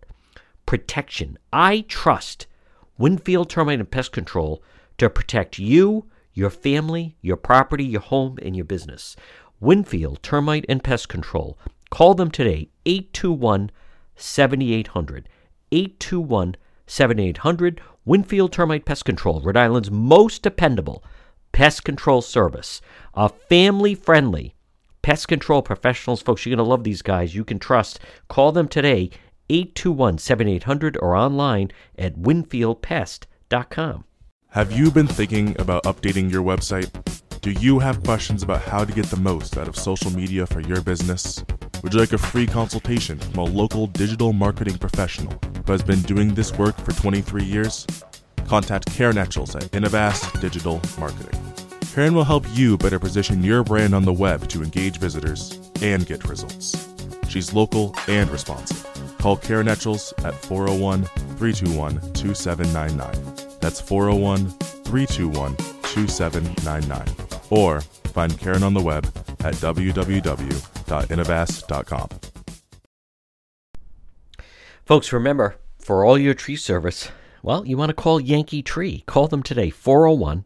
[0.67, 1.39] protection.
[1.51, 2.45] I trust
[2.99, 4.61] Winfield Termite and Pest Control
[4.99, 9.15] to protect you, your family, your property, your home, and your business.
[9.59, 11.57] Winfield Termite and Pest Control.
[11.89, 13.71] Call them today, 821
[14.15, 15.29] 7800.
[15.71, 17.81] 821 7800.
[18.05, 21.03] Winfield Termite Pest Control, Rhode Island's most dependable
[21.57, 22.81] pest control service.
[23.15, 24.53] A family friendly
[25.01, 26.21] pest control professionals.
[26.21, 27.33] Folks, you're going to love these guys.
[27.33, 27.99] You can trust.
[28.27, 29.09] Call them today,
[29.49, 34.03] 821 7800 or online at winfieldpest.com.
[34.51, 36.89] Have you been thinking about updating your website?
[37.41, 40.61] Do you have questions about how to get the most out of social media for
[40.61, 41.43] your business?
[41.83, 46.01] Would you like a free consultation from a local digital marketing professional who has been
[46.01, 47.85] doing this work for 23 years?
[48.47, 51.39] Contact Karen Etchels at Innovast Digital Marketing.
[51.93, 56.05] Karen will help you better position your brand on the web to engage visitors and
[56.05, 56.87] get results.
[57.27, 58.96] She's local and responsive.
[59.19, 61.03] Call Karen Etchels at 401
[61.37, 63.59] 321 2799.
[63.59, 64.49] That's 401
[64.85, 67.07] 321 2799.
[67.49, 69.05] Or find Karen on the web
[69.39, 72.09] at www.innovast.com.
[74.85, 77.09] Folks, remember, for all your tree service,
[77.43, 79.03] well, you want to call Yankee Tree.
[79.05, 80.45] Call them today, 401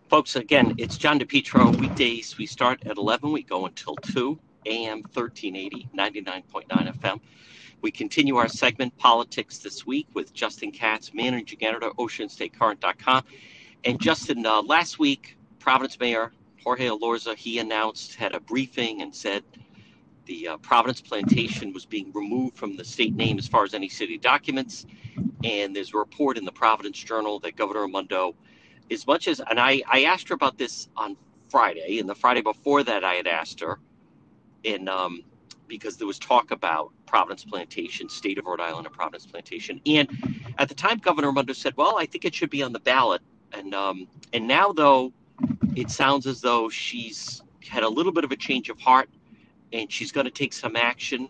[0.11, 1.73] Folks, again, it's John DePetro.
[1.79, 3.31] Weekdays, we start at 11.
[3.31, 5.03] We go until 2 a.m.
[5.03, 7.21] 1380, 99.9 FM.
[7.81, 13.23] We continue our segment, Politics This Week, with Justin Katz, managing editor, OceanStateCurrent.com.
[13.85, 19.15] And Justin, uh, last week, Providence Mayor Jorge Elorza, he announced, had a briefing and
[19.15, 19.45] said
[20.25, 23.87] the uh, Providence Plantation was being removed from the state name as far as any
[23.87, 24.85] city documents.
[25.45, 28.35] And there's a report in the Providence Journal that Governor Raimondo
[28.89, 31.17] as much as, and I, I asked her about this on
[31.49, 33.79] Friday, and the Friday before that, I had asked her,
[34.63, 35.23] in um,
[35.67, 40.09] because there was talk about Providence Plantation, state of Rhode Island, and Providence Plantation, and
[40.59, 43.21] at the time, Governor Raimondo said, "Well, I think it should be on the ballot,"
[43.53, 45.13] and um, and now though,
[45.75, 49.09] it sounds as though she's had a little bit of a change of heart,
[49.73, 51.29] and she's going to take some action.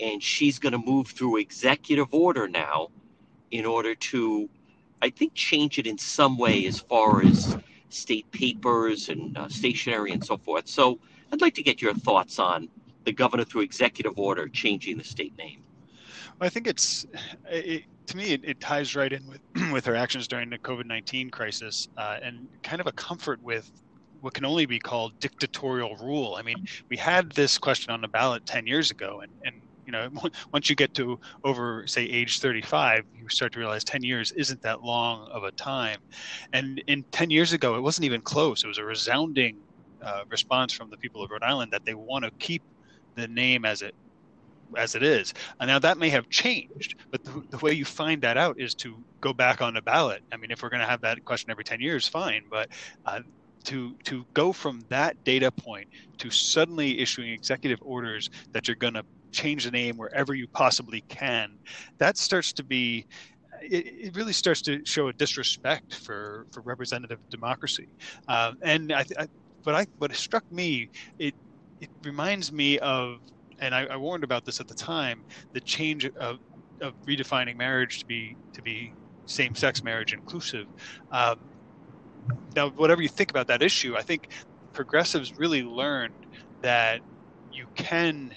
[0.00, 2.88] and she's going to move through executive order now
[3.50, 4.48] in order to,
[5.02, 7.56] I think, change it in some way as far as
[7.88, 10.68] state papers and uh, stationery and so forth.
[10.68, 10.98] So
[11.32, 12.68] I'd like to get your thoughts on
[13.04, 15.62] the governor through executive order changing the state name.
[16.40, 17.06] I think it's
[17.48, 19.40] it, to me it, it, ties right in with
[19.72, 23.70] with her actions during the COVID nineteen crisis uh, and kind of a comfort with
[24.20, 26.34] what can only be called dictatorial rule.
[26.36, 29.92] I mean, we had this question on the ballot ten years ago, and and you
[29.92, 30.08] know
[30.52, 34.62] once you get to over say age 35 you start to realize 10 years isn't
[34.62, 35.98] that long of a time
[36.52, 39.56] and in 10 years ago it wasn't even close it was a resounding
[40.02, 42.62] uh, response from the people of rhode island that they want to keep
[43.14, 43.94] the name as it
[44.76, 45.34] as it is.
[45.60, 48.74] And now that may have changed, but the, the, way you find that out is
[48.76, 50.22] to go back on the ballot.
[50.32, 52.44] I mean, if we're going to have that question every 10 years, fine.
[52.50, 52.70] But
[53.06, 53.20] uh,
[53.64, 58.94] to to go from that data point to suddenly issuing executive orders that you're going
[58.94, 61.58] to change the name wherever you possibly can,
[61.98, 63.06] that starts to be
[63.62, 67.88] it, it, really starts to show a disrespect for, for representative democracy.
[68.28, 69.28] Um, and I, I,
[69.62, 71.34] what I what struck me, it
[71.80, 73.20] it reminds me of
[73.60, 76.38] and I, I, warned about this at the time, the change of,
[76.80, 78.92] of redefining marriage to be to be
[79.26, 80.66] same-sex marriage inclusive.
[81.10, 81.38] Um,
[82.54, 84.28] now, whatever you think about that issue, I think
[84.72, 86.14] progressives really learned
[86.62, 87.00] that
[87.52, 88.34] you can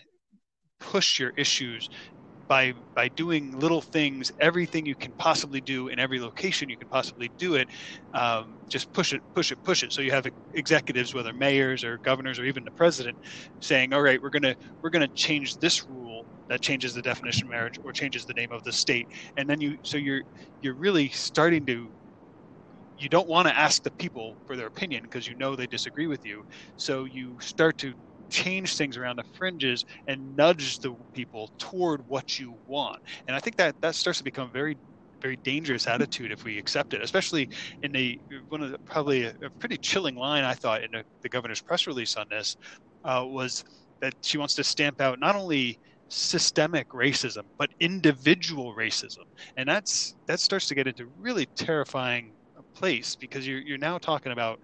[0.80, 1.90] push your issues
[2.48, 6.88] by by doing little things, everything you can possibly do in every location you can
[6.88, 7.68] possibly do it.
[8.14, 9.92] Um, just push it, push it, push it.
[9.92, 13.18] So you have executives, whether mayors or governors or even the president,
[13.60, 17.52] saying, "All right, we're gonna we're gonna change this rule that changes the definition of
[17.52, 20.24] marriage or changes the name of the state." And then you so you're
[20.62, 21.94] you're really starting to
[22.98, 26.08] you don't want to ask the people for their opinion because you know they disagree
[26.08, 26.44] with you.
[26.78, 27.94] So you start to
[28.30, 32.98] change things around the fringes and nudge the people toward what you want.
[33.28, 34.78] And I think that that starts to become very
[35.22, 37.50] very dangerous attitude if we accept it, especially
[37.82, 41.04] in the one of the, probably a, a pretty chilling line I thought in the,
[41.24, 42.56] the governor's press release on this
[43.04, 43.64] uh, was
[44.02, 49.26] that she wants to stamp out not only systemic racism but individual racism,
[49.58, 52.34] and that's that starts to get into really terrifying
[52.76, 54.60] place because you're you're now talking about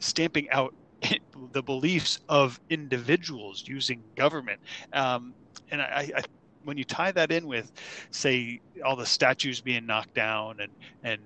[0.00, 0.74] stamping out
[1.52, 4.60] the beliefs of individuals using government.
[4.92, 5.34] Um,
[5.70, 6.22] and I, I,
[6.64, 7.72] when you tie that in with,
[8.10, 11.20] say, all the statues being knocked down and and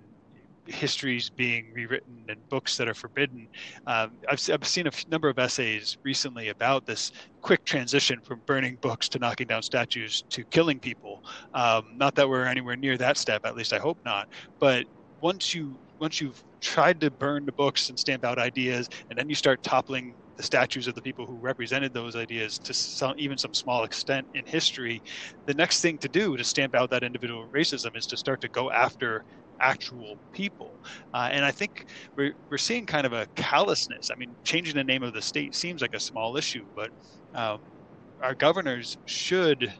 [0.67, 3.49] histories being rewritten and books that are forbidden.
[3.87, 8.77] Um, I've, I've seen a number of essays recently about this quick transition from burning
[8.81, 11.25] books to knocking down statues to killing people.
[11.55, 14.29] Um, not that we're anywhere near that step, at least I hope not.
[14.59, 14.87] But
[15.23, 19.29] once you once you've tried to burn the books and stamp out ideas, and then
[19.29, 23.37] you start toppling the statues of the people who represented those ideas to some, even
[23.37, 25.03] some small extent in history,
[25.47, 28.49] the next thing to do to stamp out that individual racism is to start to
[28.49, 29.23] go after
[29.61, 30.81] actual people.
[31.13, 31.85] Uh, and I think
[32.17, 34.11] we're, we're seeing kind of a callousness.
[34.11, 36.91] I mean, changing the name of the state seems like a small issue, but
[37.35, 37.59] um,
[38.23, 39.75] our governors should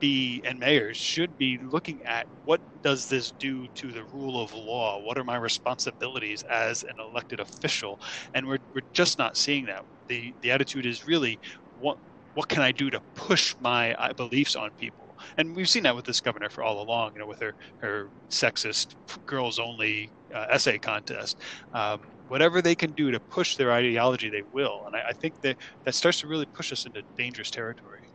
[0.00, 4.52] be and mayors should be looking at what does this do to the rule of
[4.52, 5.00] law?
[5.00, 8.00] What are my responsibilities as an elected official?
[8.34, 9.82] And we're, we're just not seeing that.
[10.08, 11.38] The the attitude is really
[11.74, 11.98] what
[12.32, 15.14] what can i do to push my uh, beliefs on people?
[15.36, 18.10] And we've seen that with this governor for all along you know with her her
[18.32, 18.94] sexist
[19.26, 21.40] girls only uh, essay contest.
[21.72, 24.84] Um, whatever they can do to push their ideology they will.
[24.86, 28.09] And I, I think that that starts to really push us into dangerous territory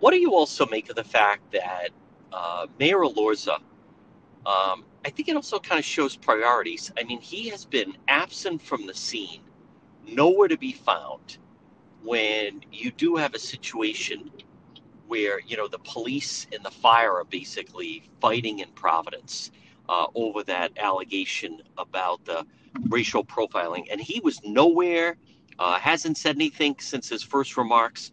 [0.00, 1.90] what do you also make of the fact that
[2.32, 3.56] uh, Mayor Elorza,
[4.46, 6.90] um, I think it also kind of shows priorities.
[6.98, 9.42] I mean, he has been absent from the scene,
[10.06, 11.38] nowhere to be found
[12.02, 14.30] when you do have a situation
[15.06, 19.50] where, you know, the police and the fire are basically fighting in Providence
[19.88, 22.46] uh, over that allegation about the
[22.88, 23.86] racial profiling.
[23.90, 25.16] And he was nowhere,
[25.58, 28.12] uh, hasn't said anything since his first remarks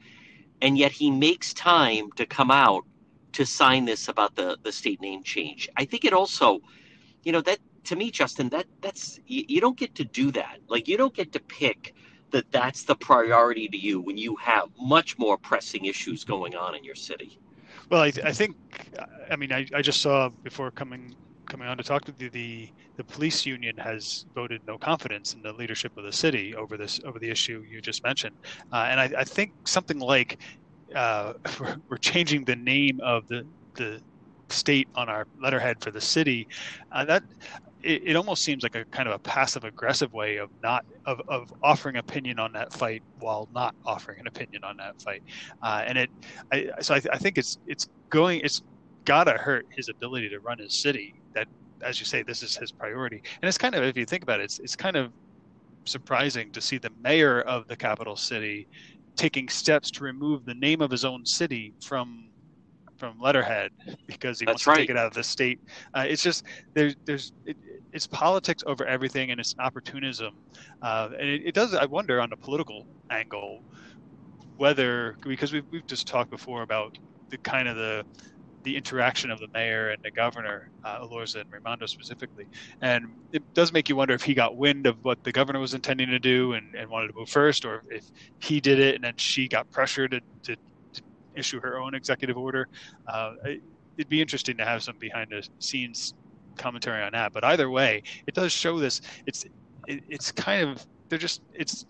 [0.61, 2.85] and yet he makes time to come out
[3.33, 5.69] to sign this about the the state name change.
[5.77, 6.59] I think it also,
[7.23, 10.59] you know, that to me, Justin, that that's you, you don't get to do that.
[10.67, 11.93] Like you don't get to pick
[12.31, 16.75] that that's the priority to you when you have much more pressing issues going on
[16.75, 17.39] in your city.
[17.89, 18.57] Well, I, I think,
[19.31, 21.15] I mean, I, I just saw before coming
[21.47, 25.41] coming on to talk to the, the, the police union has voted no confidence in
[25.41, 28.35] the leadership of the city over this over the issue you just mentioned,
[28.71, 30.39] uh, and I, I, think something like
[30.95, 31.33] uh,
[31.89, 33.45] we're, changing the name of the
[33.75, 34.01] the
[34.49, 36.47] state on our letterhead for the city.
[36.91, 37.23] Uh, that
[37.83, 41.21] it, it almost seems like a kind of a passive aggressive way of not of,
[41.27, 45.23] of offering opinion on that fight while not offering an opinion on that fight.
[45.61, 46.09] Uh, and it
[46.51, 48.61] I, so I, I think it's it's going it's
[49.05, 51.47] gotta hurt his ability to run his city that
[51.81, 54.39] as you say this is his priority and it's kind of if you think about
[54.39, 55.11] it it's, it's kind of
[55.85, 58.67] surprising to see the mayor of the capital city
[59.15, 62.29] taking steps to remove the name of his own city from
[62.97, 63.71] from letterhead
[64.07, 64.75] because he That's wants right.
[64.75, 65.59] to take it out of the state.
[65.93, 67.55] Uh, it's just there's there's it,
[67.93, 70.33] it's politics over everything and it's opportunism,
[70.81, 71.73] uh, and it, it does.
[71.73, 73.61] I wonder on the political angle
[74.57, 76.97] whether because we've we've just talked before about
[77.29, 78.03] the kind of the
[78.67, 82.45] the interaction of the mayor and the governor, uh, Elorza and Raimondo specifically.
[82.81, 85.73] And it does make you wonder if he got wind of what the governor was
[85.73, 88.03] intending to do and, and wanted to move first, or if
[88.39, 90.61] he did it and then she got pressured to, to,
[90.91, 91.01] to
[91.33, 92.67] issue her own executive order.
[93.07, 93.61] Uh, it,
[93.95, 96.13] it'd be interesting to have some behind the scenes
[96.57, 97.31] commentary on that.
[97.31, 98.99] But either way, it does show this.
[99.25, 99.45] It's
[99.87, 101.85] it, it's kind of they're just it's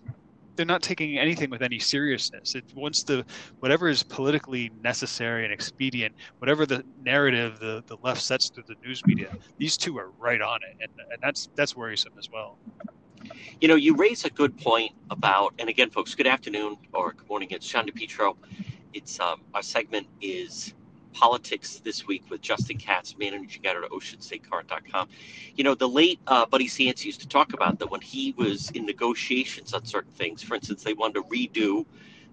[0.57, 2.55] they're not taking anything with any seriousness.
[2.55, 3.25] It once the
[3.59, 8.75] whatever is politically necessary and expedient, whatever the narrative the, the left sets through the
[8.85, 12.57] news media, these two are right on it, and, and that's that's worrisome as well.
[13.61, 17.27] You know, you raise a good point about, and again, folks, good afternoon or good
[17.29, 17.49] morning.
[17.51, 18.35] It's Sean DePetro.
[18.93, 20.73] It's um, our segment is
[21.13, 25.09] politics this week with Justin Katz, managing editor at OceanStateCurrent.com.
[25.55, 28.69] You know, the late uh, Buddy Cianci used to talk about that when he was
[28.71, 30.43] in negotiations on certain things.
[30.43, 31.85] For instance, they wanted to redo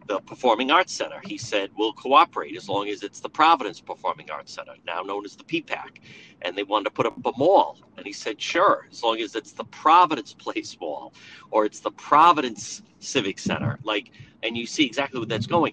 [0.07, 1.21] the Performing Arts Center.
[1.25, 5.25] He said, we'll cooperate as long as it's the Providence Performing Arts Center, now known
[5.25, 5.99] as the PPAC.
[6.43, 7.79] And they wanted to put up a mall.
[7.97, 11.15] And he said, sure, as long as it's the Providence Place Mall
[11.51, 13.79] or it's the Providence Civic Center.
[13.83, 14.11] Like,
[14.43, 15.73] and you see exactly where that's going.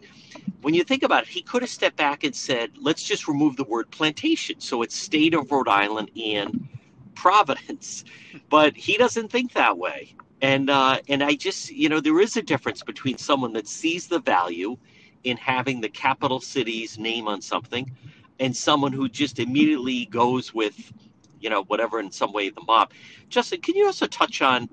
[0.61, 3.57] When you think about it, he could have stepped back and said, let's just remove
[3.57, 4.61] the word plantation.
[4.61, 6.67] So it's state of Rhode Island and
[7.15, 8.05] Providence.
[8.49, 10.15] But he doesn't think that way.
[10.41, 14.07] And uh, and I just you know there is a difference between someone that sees
[14.07, 14.77] the value
[15.23, 17.91] in having the capital city's name on something,
[18.39, 20.91] and someone who just immediately goes with,
[21.39, 22.91] you know, whatever in some way the mob.
[23.29, 24.67] Justin, can you also touch on,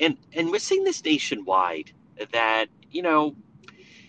[0.00, 1.92] and and we're seeing this nationwide
[2.32, 3.34] that you know,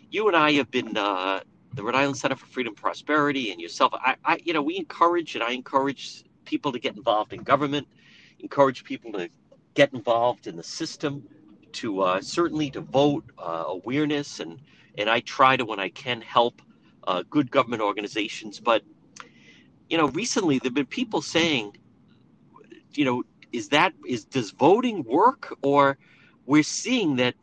[0.10, 1.42] you and I have been uh,
[1.74, 3.94] the Rhode Island Center for Freedom and Prosperity, and yourself.
[3.94, 7.88] I, I you know we encourage and I encourage people to get involved in government,
[8.40, 9.30] encourage people to
[9.74, 11.28] get involved in the system,
[11.74, 14.60] to uh, certainly to vote, uh, awareness, and
[14.98, 16.62] and I try to when I can help
[17.06, 18.60] uh, good government organizations.
[18.60, 18.84] But
[19.90, 21.78] you know, recently there've been people saying,
[22.94, 25.98] you know, is that is does voting work, or
[26.46, 27.36] we're seeing that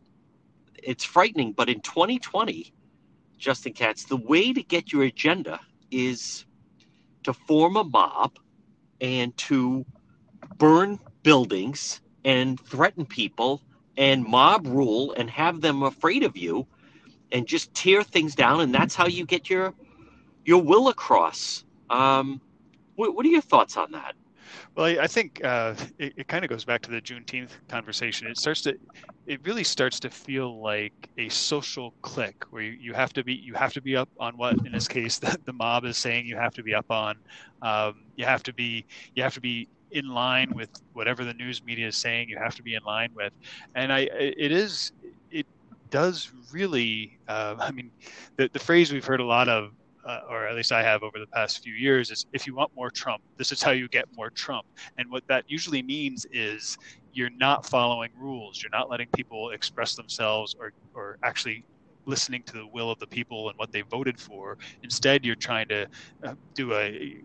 [0.82, 1.52] it's frightening.
[1.52, 2.72] But in 2020,
[3.38, 5.60] Justin Katz, the way to get your agenda
[5.90, 6.44] is
[7.24, 8.38] to form a mob
[9.00, 9.84] and to
[10.56, 13.62] burn buildings and threaten people
[13.96, 16.66] and mob rule and have them afraid of you
[17.32, 19.74] and just tear things down and that's how you get your
[20.44, 22.40] your will across um,
[22.96, 24.14] what, what are your thoughts on that
[24.76, 28.28] Well, I, think uh, it, it kind of goes back to the Juneteenth conversation.
[28.28, 28.78] It starts to,
[29.26, 33.34] it really starts to feel like a social clique where you, you have to be,
[33.34, 36.26] you have to be up on what, in this case, the, the mob is saying
[36.26, 37.16] you have to be up on.
[37.62, 41.62] Um, you have to be, you have to be in line with whatever the news
[41.64, 42.28] media is saying.
[42.28, 43.32] You have to be in line with,
[43.74, 44.92] and I, it is,
[45.30, 45.46] it
[45.90, 47.18] does really.
[47.28, 47.90] Uh, I mean,
[48.36, 49.72] the the phrase we've heard a lot of
[50.08, 52.74] uh, or at least I have over the past few years, is if you want
[52.74, 54.66] more Trump, this is how you get more Trump.
[54.96, 56.78] And what that usually means is
[57.12, 58.62] you're not following rules.
[58.62, 61.62] You're not letting people express themselves or, or actually
[62.06, 64.56] listening to the will of the people and what they voted for.
[64.82, 65.86] Instead, you're trying to
[66.24, 67.18] uh, do a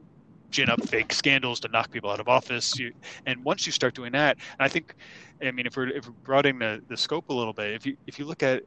[0.54, 2.78] gin up fake scandals to knock people out of office.
[2.78, 2.94] You,
[3.26, 4.94] and once you start doing that, I think,
[5.42, 7.98] I mean, if we're, if we're broadening the, the scope a little bit, if you,
[8.08, 8.64] if you look at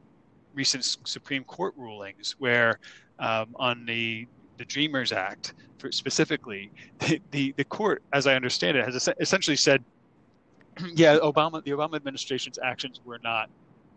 [0.53, 2.81] recent Supreme Court rulings where
[3.19, 4.27] um, on the
[4.59, 6.71] the Dreamers Act for specifically,
[7.01, 9.85] the, the, the court, as I understand it, has essentially said,
[10.95, 13.51] yeah, Obama the Obama administration's actions were not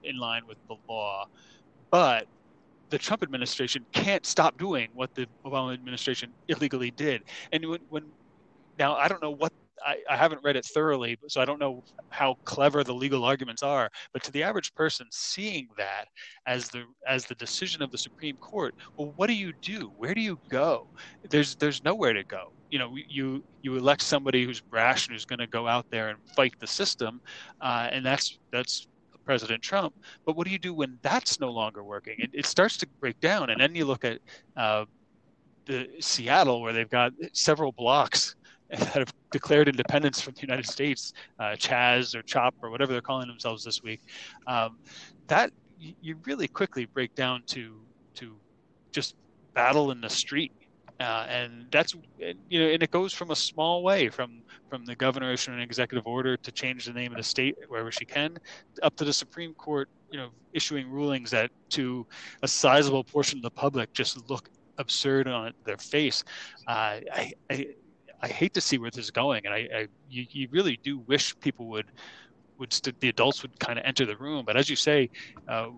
[0.04, 1.28] in line with the law,
[1.92, 2.28] but
[2.90, 7.24] the Trump administration can't stop doing what the Obama administration illegally did.
[7.52, 8.04] And when, when
[8.78, 9.54] now I don't know what
[9.86, 13.64] I, I, haven't read it thoroughly, so I don't know how clever the legal arguments
[13.64, 13.90] are.
[14.14, 16.06] But to the average person, seeing that
[16.46, 19.92] as the as the decision of the Supreme Court, well, what do you do?
[19.96, 20.88] Where do you go?
[21.30, 22.54] There's there's nowhere to go.
[22.70, 26.10] You know, you you elect somebody who's brash and who's going to go out there
[26.10, 27.22] and fight the system,
[27.62, 28.88] uh, and that's that's
[29.30, 29.94] President Trump.
[30.26, 32.16] But what do you do when that's no longer working?
[32.18, 34.18] It, it starts to break down, and then you look at
[34.58, 34.86] uh,
[35.66, 38.36] the Seattle, where they've got several blocks
[38.72, 43.02] that have declared independence from the United States, uh, Chaz or Chop or whatever they're
[43.02, 44.02] calling themselves this week,
[44.48, 44.80] um,
[45.28, 47.80] that you really quickly break down to
[48.16, 48.36] to
[48.92, 49.14] just
[49.54, 50.52] battle in the street
[51.00, 54.96] uh, and that's you know, and it goes from a small way, from from the
[54.96, 58.38] governor issuing an executive order to change the name of the state wherever she can,
[58.84, 62.06] up to the Supreme Court, you know, issuing rulings that to
[62.44, 66.24] a sizable portion of the public just look absurd on their face.
[66.68, 67.68] Uh, I, I
[68.22, 71.00] I hate to see where this is going, and I, I you, you really do
[71.00, 71.92] wish people would
[72.58, 74.44] would st- the adults would kind of enter the room.
[74.46, 75.10] But as you say,
[75.48, 75.70] uh,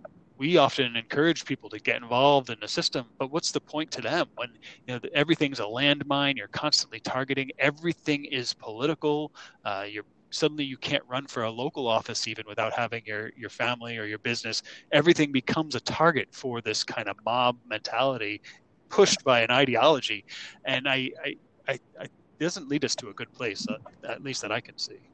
[0.41, 4.01] we often encourage people to get involved in the system but what's the point to
[4.01, 4.49] them when
[4.87, 9.31] you know everything's a landmine you're constantly targeting everything is political
[9.65, 13.49] uh, you're suddenly you can't run for a local office even without having your your
[13.49, 14.61] family or your business.
[14.93, 18.41] Everything becomes a target for this kind of mob mentality
[18.89, 20.25] pushed by an ideology.
[20.65, 21.35] And i i,
[21.67, 22.07] I, I
[22.39, 23.77] doesn't lead us to a good place uh,
[24.09, 25.10] at least that i can see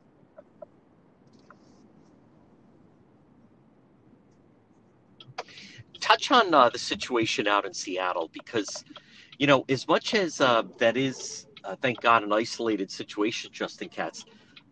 [5.98, 8.84] touch on uh, the situation out in Seattle because,
[9.38, 13.90] you know, as much as uh, that is, uh, thank God, an isolated situation, Justin
[13.90, 14.26] Katz,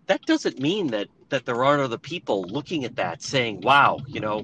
[0.07, 4.19] that doesn't mean that that there aren't other people looking at that saying, "Wow, you
[4.19, 4.43] know,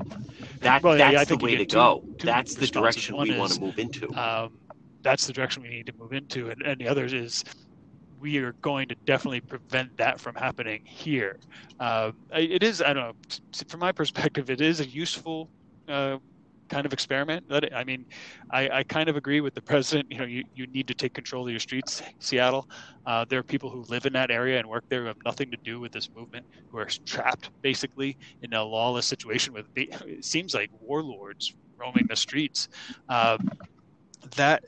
[0.62, 2.04] that well, yeah, that's yeah, the way to two, go.
[2.18, 4.58] Two that's the direction we is, want to move into." Um,
[5.04, 7.44] that's the direction we need to move into, and, and the other is
[8.20, 11.38] we are going to definitely prevent that from happening here.
[11.80, 15.50] Uh, it is, I don't know, from my perspective, it is a useful
[15.88, 16.18] uh,
[16.72, 17.48] kind of experiment.
[17.50, 18.06] That I mean,
[18.50, 20.10] I, I, kind of agree with the president.
[20.10, 22.68] You know, you, you need to take control of your streets, Seattle.
[23.06, 25.52] Uh, there are people who live in that area and work there who have nothing
[25.52, 30.24] to do with this movement, who are trapped basically in a lawless situation with it
[30.24, 32.70] seems like warlords roaming the streets.
[33.10, 33.50] Um,
[34.38, 34.64] that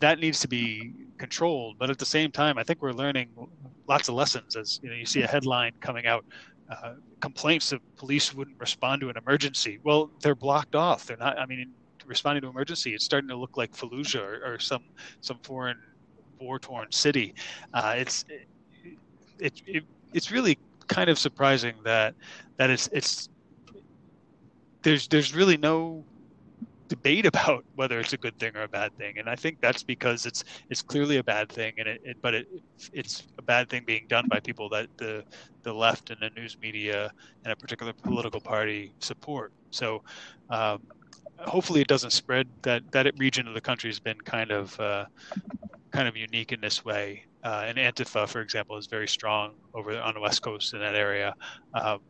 [0.00, 3.28] that needs to be controlled, but at the same time, I think we're learning
[3.86, 4.56] lots of lessons.
[4.56, 6.24] As you know, you see a headline coming out
[6.70, 9.78] uh, complaints that police wouldn't respond to an emergency.
[9.82, 11.06] Well, they're blocked off.
[11.06, 11.38] They're not.
[11.38, 11.72] I mean,
[12.06, 14.84] responding to emergency, it's starting to look like Fallujah or, or some
[15.20, 15.78] some foreign
[16.40, 17.34] war-torn city.
[17.72, 18.48] Uh, it's it,
[19.38, 22.14] it, it, it's really kind of surprising that
[22.56, 23.28] that it's it's
[24.82, 26.04] there's there's really no
[26.94, 29.82] debate about whether it's a good thing or a bad thing, and I think that's
[29.82, 32.46] because it's it's clearly a bad thing, and it, it but it
[32.92, 35.24] it's a bad thing being done by people that the
[35.62, 37.10] the left and the news media
[37.44, 39.52] and a particular political party support.
[39.70, 40.02] So.
[40.50, 40.82] Um,
[41.38, 42.46] hopefully, it doesn't spread.
[42.62, 45.06] That that region of the country has been kind of uh,
[45.90, 47.24] kind of unique in this way.
[47.42, 50.94] Uh, and Antifa, for example, is very strong over on the West Coast in that
[50.94, 51.34] area.
[51.74, 52.00] Um,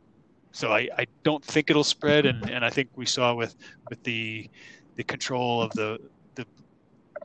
[0.55, 3.57] so I, I don't think it'll spread, and, and I think we saw with
[3.91, 4.49] with the
[4.95, 5.99] the control of the
[6.37, 6.47] the,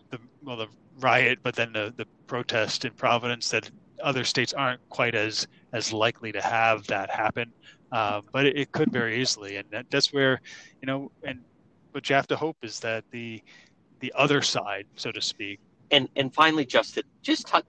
[0.09, 0.67] the well the
[0.99, 3.69] riot, but then the the protest in Providence that
[4.03, 7.53] other states aren't quite as as likely to have that happen,
[7.91, 10.41] uh, but it, it, could very easily, and that, that's where
[10.81, 11.39] you know and
[11.91, 13.43] what you have to hope is that the
[13.99, 15.59] the other side, so to speak.
[15.91, 17.63] And and finally, Justin, just talk,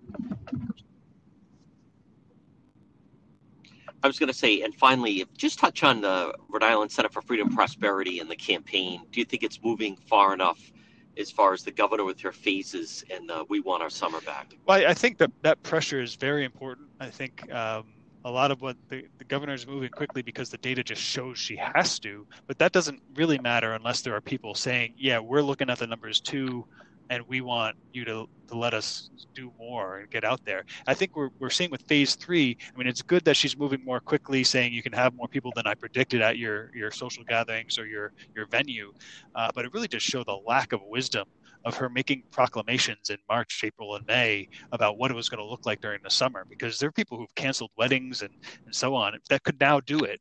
[4.02, 7.20] I was going to say, and finally, just touch on the Rhode Island Center for
[7.22, 9.02] Freedom and Prosperity and the campaign.
[9.12, 10.72] Do you think it's moving far enough
[11.18, 14.54] as far as the governor with her phases and uh, we want our summer back?
[14.66, 16.88] Well, I think that that pressure is very important.
[16.98, 17.84] I think um,
[18.24, 21.38] a lot of what the, the governor is moving quickly because the data just shows
[21.38, 25.42] she has to, but that doesn't really matter unless there are people saying, yeah, we're
[25.42, 26.64] looking at the numbers too
[27.10, 30.64] and we want you to, to let us do more and get out there.
[30.86, 33.84] I think we're, we're seeing with phase three, I mean, it's good that she's moving
[33.84, 37.24] more quickly, saying you can have more people than I predicted at your, your social
[37.24, 38.92] gatherings or your, your venue.
[39.34, 41.26] Uh, but it really does show the lack of wisdom
[41.66, 45.44] of her making proclamations in March, April, and May about what it was going to
[45.44, 48.30] look like during the summer, because there are people who've canceled weddings and,
[48.64, 50.20] and so on that could now do it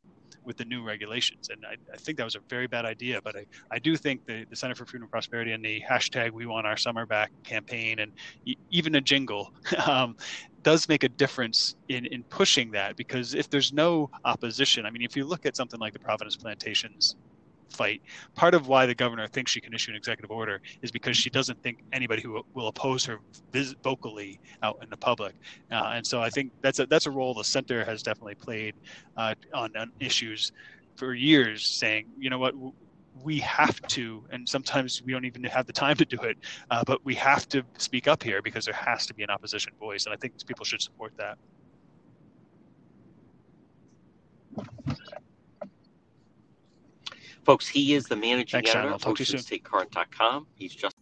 [0.50, 1.50] with the new regulations.
[1.52, 3.22] And I, I, think that was a very bad idea.
[3.24, 6.32] But I, I do think the, the Center for Freedom and Prosperity and the hashtag
[6.32, 8.12] We Want Our Summer Back campaign and
[8.72, 9.54] even a jingle
[9.86, 10.18] um,
[10.64, 15.04] does make a difference in, in pushing that because if there's no opposition, I mean,
[15.04, 17.16] if you look at something like the Providence Plantations
[17.70, 18.02] fight.
[18.36, 21.30] Part of why the governor thinks she can issue an executive order is because she
[21.30, 23.20] doesn't think anybody who will oppose her
[23.84, 25.36] vocally out in the public.
[25.72, 28.76] Uh, and so I think that's a that's a role the center has definitely played
[29.18, 30.52] uh, on, on issues
[30.96, 32.54] for years, saying, you know what,
[33.24, 36.38] we have to, and sometimes we don't even have the time to do it,
[36.72, 39.74] uh, but we have to speak up here because there has to be an opposition
[39.80, 41.38] voice, and I think people should support that.
[47.50, 50.46] Folks, he is the managing Thanks, editor of OceanStateCurrent.com.
[50.54, 50.96] He's just.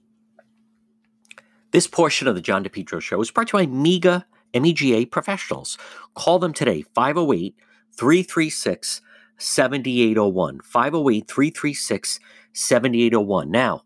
[1.72, 5.78] This portion of the John DePetro show is brought to you by MEGA MEGA Professionals.
[6.16, 7.54] Call them today, 508
[7.98, 9.02] 336
[9.38, 10.62] 7801.
[10.62, 12.20] 508 336
[12.54, 13.52] 7801.
[13.52, 13.82] Now,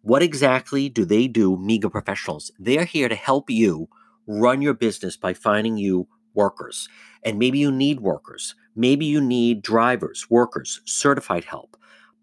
[0.00, 2.50] what exactly do they do, MEGA Professionals?
[2.58, 3.90] They're here to help you
[4.26, 6.88] run your business by finding you workers.
[7.22, 8.54] And maybe you need workers.
[8.74, 11.76] Maybe you need drivers, workers, certified help,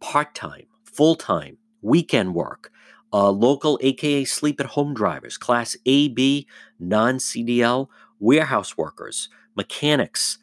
[0.04, 2.72] part time, full time, weekend work,
[3.14, 6.45] uh, local AKA sleep at home drivers, class A, B,
[6.78, 7.88] non CDL,
[8.20, 10.39] warehouse workers, mechanics,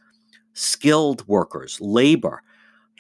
[0.54, 2.42] skilled workers, labor,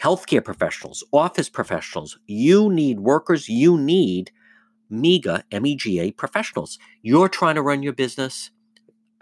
[0.02, 2.18] healthcare professionals, office professionals.
[2.26, 4.30] You need workers, you need
[4.90, 6.78] MEGA, MEGA professionals.
[7.00, 8.50] You're trying to run your business.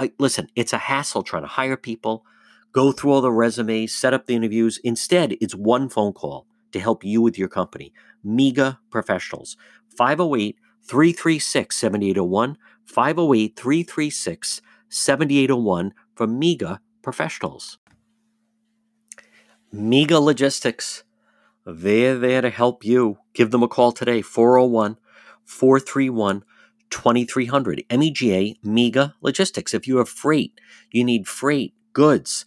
[0.00, 2.24] I, listen, it's a hassle trying to hire people,
[2.72, 4.80] go through all the resumes, set up the interviews.
[4.82, 7.92] Instead, it's one phone call to help you with your company.
[8.22, 9.56] MEGA professionals.
[9.96, 12.56] 508 336 7801.
[12.84, 17.78] 508 336 7801 for MEGA professionals.
[19.70, 21.04] MEGA Logistics.
[21.66, 23.18] They're there to help you.
[23.34, 24.96] Give them a call today, 401
[25.44, 26.44] 431
[26.90, 27.84] 2300.
[27.90, 29.74] MEGA MEGA Logistics.
[29.74, 30.58] If you have freight,
[30.90, 32.46] you need freight, goods,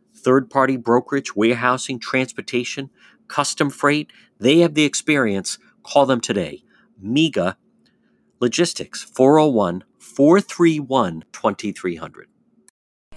[0.23, 2.89] third party brokerage, warehousing, transportation,
[3.27, 4.11] custom freight.
[4.39, 5.57] They have the experience.
[5.83, 6.63] Call them today.
[6.99, 7.57] MEGA
[8.41, 12.27] Logistics, 401 431 2300.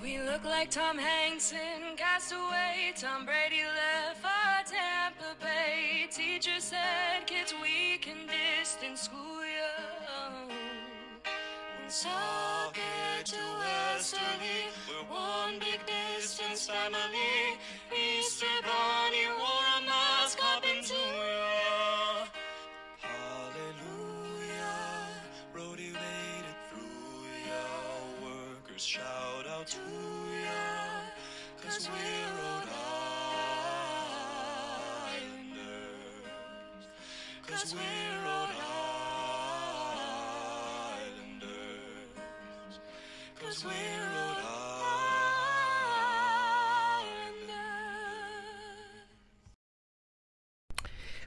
[0.03, 2.93] We look like Tom Hanks in Castaway.
[2.95, 6.07] Tom Brady left for Tampa Bay.
[6.11, 10.53] Teacher said, kids, we can distance school you.
[11.81, 14.84] When Socket to we're one big
[16.67, 17.59] family.
[17.93, 22.27] Easter Bunny wore a mask up into ya.
[23.01, 24.73] Hallelujah,
[25.53, 27.67] Brody made it through ya.
[28.25, 29.79] Workers shout out to
[30.43, 30.65] ya,
[31.63, 32.71] cause we're Rhode
[35.13, 36.25] Islanders.
[37.47, 38.57] Cause we're Rhode
[41.05, 42.75] Islanders.
[43.41, 44.14] Cause we're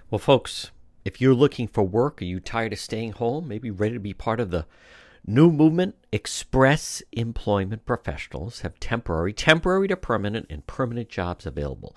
[0.09, 0.71] Well, folks,
[1.03, 3.45] if you're looking for work, are you tired of staying home?
[3.45, 4.65] Maybe ready to be part of the
[5.25, 5.95] new movement?
[6.13, 11.93] Express Employment Professionals have temporary, temporary to permanent, and permanent jobs available.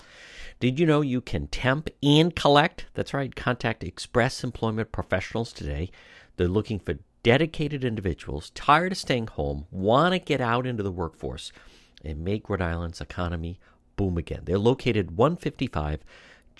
[0.58, 2.86] Did you know you can temp and collect?
[2.94, 3.32] That's right.
[3.32, 5.92] Contact Express Employment Professionals today.
[6.36, 10.90] They're looking for dedicated individuals tired of staying home, want to get out into the
[10.90, 11.52] workforce
[12.04, 13.60] and make Rhode Island's economy
[13.94, 14.40] boom again.
[14.46, 16.02] They're located 155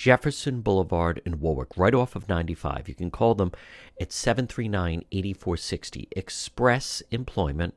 [0.00, 2.88] Jefferson Boulevard in Warwick, right off of 95.
[2.88, 3.52] You can call them
[4.00, 6.08] at 739 8460.
[6.12, 7.76] Express Employment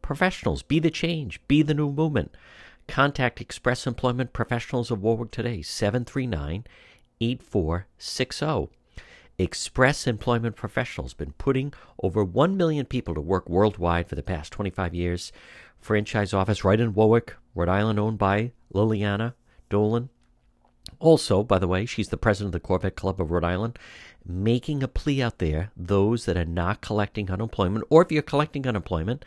[0.00, 0.62] Professionals.
[0.62, 2.32] Be the change, be the new movement.
[2.86, 6.64] Contact Express Employment Professionals of Warwick today, 739
[7.20, 8.68] 8460.
[9.36, 14.52] Express Employment Professionals been putting over 1 million people to work worldwide for the past
[14.52, 15.32] 25 years.
[15.80, 19.34] Franchise office right in Warwick, Rhode Island, owned by Liliana
[19.68, 20.10] Dolan.
[20.98, 23.78] Also, by the way, she's the president of the Corvette Club of Rhode Island,
[24.24, 28.66] making a plea out there those that are not collecting unemployment, or if you're collecting
[28.66, 29.24] unemployment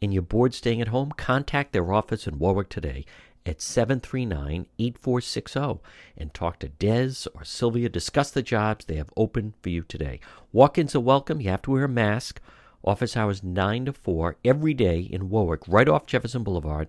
[0.00, 3.04] and you're bored staying at home, contact their office in Warwick today
[3.44, 5.80] at 739 8460
[6.16, 7.88] and talk to Des or Sylvia.
[7.88, 10.20] Discuss the jobs they have open for you today.
[10.52, 11.40] Walk ins are welcome.
[11.40, 12.40] You have to wear a mask.
[12.84, 16.88] Office hours 9 to 4 every day in Warwick, right off Jefferson Boulevard.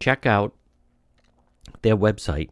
[0.00, 0.54] Check out
[1.82, 2.50] their website,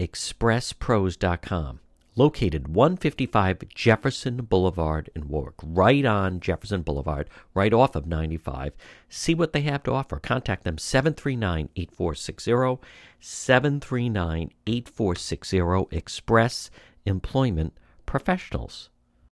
[0.00, 1.80] expresspros.com.
[2.16, 8.72] Located 155 Jefferson Boulevard in Warwick, right on Jefferson Boulevard, right off of 95.
[9.08, 10.18] See what they have to offer.
[10.18, 12.84] Contact them 739 8460,
[13.20, 16.70] 739 8460 Express
[17.06, 17.74] Employment
[18.06, 18.90] Professionals.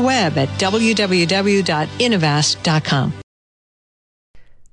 [0.00, 3.12] web at www.innovast.com.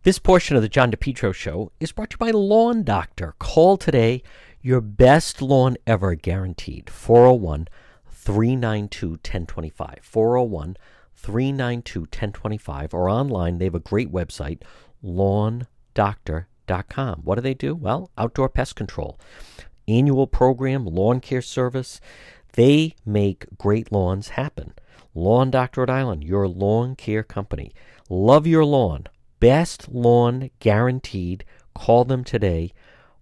[0.03, 3.35] This portion of the John DePetro Show is brought to you by Lawn Doctor.
[3.39, 4.23] Call today.
[4.61, 6.89] Your best lawn ever guaranteed.
[6.89, 7.67] 401
[8.09, 9.99] 392 1025.
[10.01, 10.77] 401
[11.13, 12.93] 392 1025.
[12.93, 14.61] Or online, they have a great website,
[15.03, 17.21] lawndoctor.com.
[17.23, 17.75] What do they do?
[17.75, 19.19] Well, outdoor pest control,
[19.89, 21.99] annual program, lawn care service.
[22.53, 24.71] They make great lawns happen.
[25.17, 27.71] Lawn Doctor Rhode Island, your lawn care company.
[28.07, 29.07] Love your lawn.
[29.39, 31.43] Best lawn guaranteed.
[31.73, 32.71] Call them today.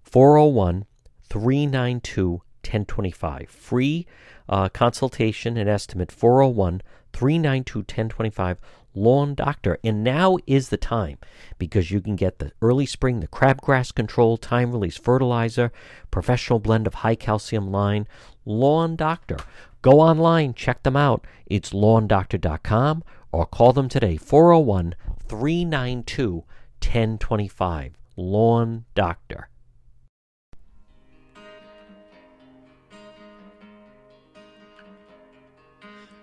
[0.04, 0.86] 401
[1.30, 3.50] 392 1025.
[3.50, 4.06] Free
[4.50, 6.82] uh, consultation and estimate 401
[7.14, 8.60] 392 1025.
[8.94, 9.78] Lawn Doctor.
[9.82, 11.18] And now is the time
[11.58, 15.72] because you can get the early spring, the crabgrass control, time release fertilizer,
[16.12, 18.06] professional blend of high calcium line.
[18.46, 19.38] Lawn Doctor.
[19.86, 21.28] Go online, check them out.
[21.46, 24.96] It's lawndoctor.com or call them today 401
[25.28, 26.44] 392
[26.82, 27.94] 1025.
[28.18, 29.50] Lawn Doctor.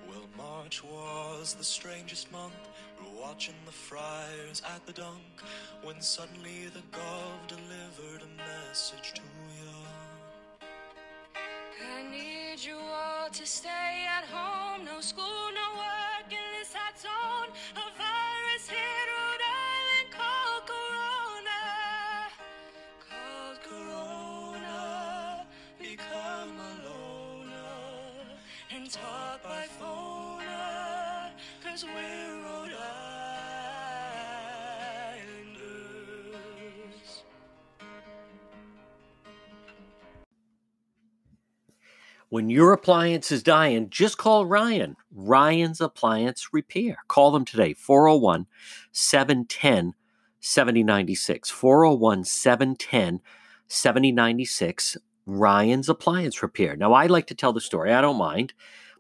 [0.08, 2.52] Well, March was the strangest month.
[3.00, 5.20] We're watching the friars at the dunk
[5.84, 9.68] when suddenly the gov delivered a message to you.
[12.64, 14.84] You all to stay at home.
[14.84, 17.50] No school, no work in this hot zone.
[17.74, 21.62] A virus hit Rhode Island called Corona.
[23.10, 25.44] Called Corona,
[25.80, 28.38] become a loner
[28.70, 30.44] and talk by phone.
[31.64, 33.11] Cause we're Rhode Islanders.
[42.33, 44.97] When your appliance is dying, just call Ryan.
[45.14, 46.97] Ryan's Appliance Repair.
[47.07, 48.47] Call them today, 401
[48.91, 49.93] 710
[50.41, 51.51] 7096.
[51.51, 53.20] 401 710
[53.68, 54.97] 7096.
[55.26, 56.74] Ryan's Appliance Repair.
[56.74, 58.55] Now, I like to tell the story, I don't mind.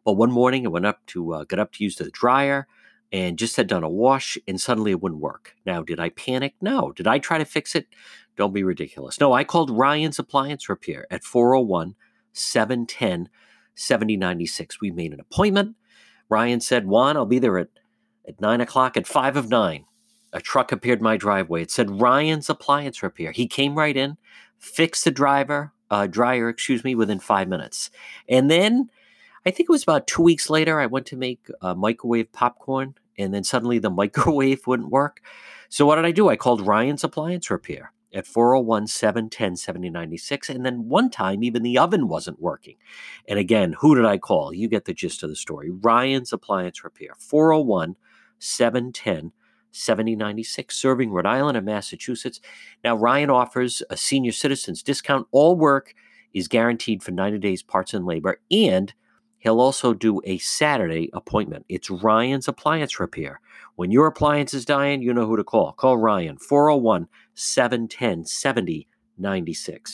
[0.04, 2.66] But one morning I went up to uh, got up to use the dryer
[3.12, 5.54] and just had done a wash and suddenly it wouldn't work.
[5.64, 6.56] Now, did I panic?
[6.60, 6.92] No.
[6.92, 7.86] Did I try to fix it?
[8.36, 9.18] Don't be ridiculous.
[9.18, 11.94] No, I called Ryan's Appliance Repair at 401
[12.32, 13.28] 710
[13.74, 14.80] 7096.
[14.80, 15.76] We made an appointment.
[16.28, 17.68] Ryan said, Juan, I'll be there at,
[18.26, 19.84] at 9 o'clock at 5 of 9.
[20.32, 21.62] A truck appeared in my driveway.
[21.62, 23.32] It said Ryan's Appliance Repair.
[23.32, 24.16] He came right in,
[24.58, 27.90] fixed the driver, uh, dryer, excuse me, within five minutes.
[28.28, 28.88] And then
[29.44, 32.94] I think it was about two weeks later, I went to make uh, microwave popcorn,
[33.18, 35.20] and then suddenly the microwave wouldn't work.
[35.68, 36.28] So what did I do?
[36.28, 40.48] I called Ryan's Appliance Repair at 401 710 7096.
[40.48, 42.76] And then one time, even the oven wasn't working.
[43.28, 44.52] And again, who did I call?
[44.52, 45.70] You get the gist of the story.
[45.70, 47.96] Ryan's Appliance Repair, 401
[48.38, 49.32] 710
[49.72, 52.40] 7096, serving Rhode Island and Massachusetts.
[52.84, 55.26] Now, Ryan offers a senior citizens discount.
[55.30, 55.94] All work
[56.34, 58.92] is guaranteed for 90 days parts and labor, and
[59.42, 61.66] he'll also do a Saturday appointment.
[61.68, 63.40] It's Ryan's Appliance Repair.
[63.76, 65.72] When your appliance is dying, you know who to call.
[65.72, 69.90] Call Ryan, 401 710 7096.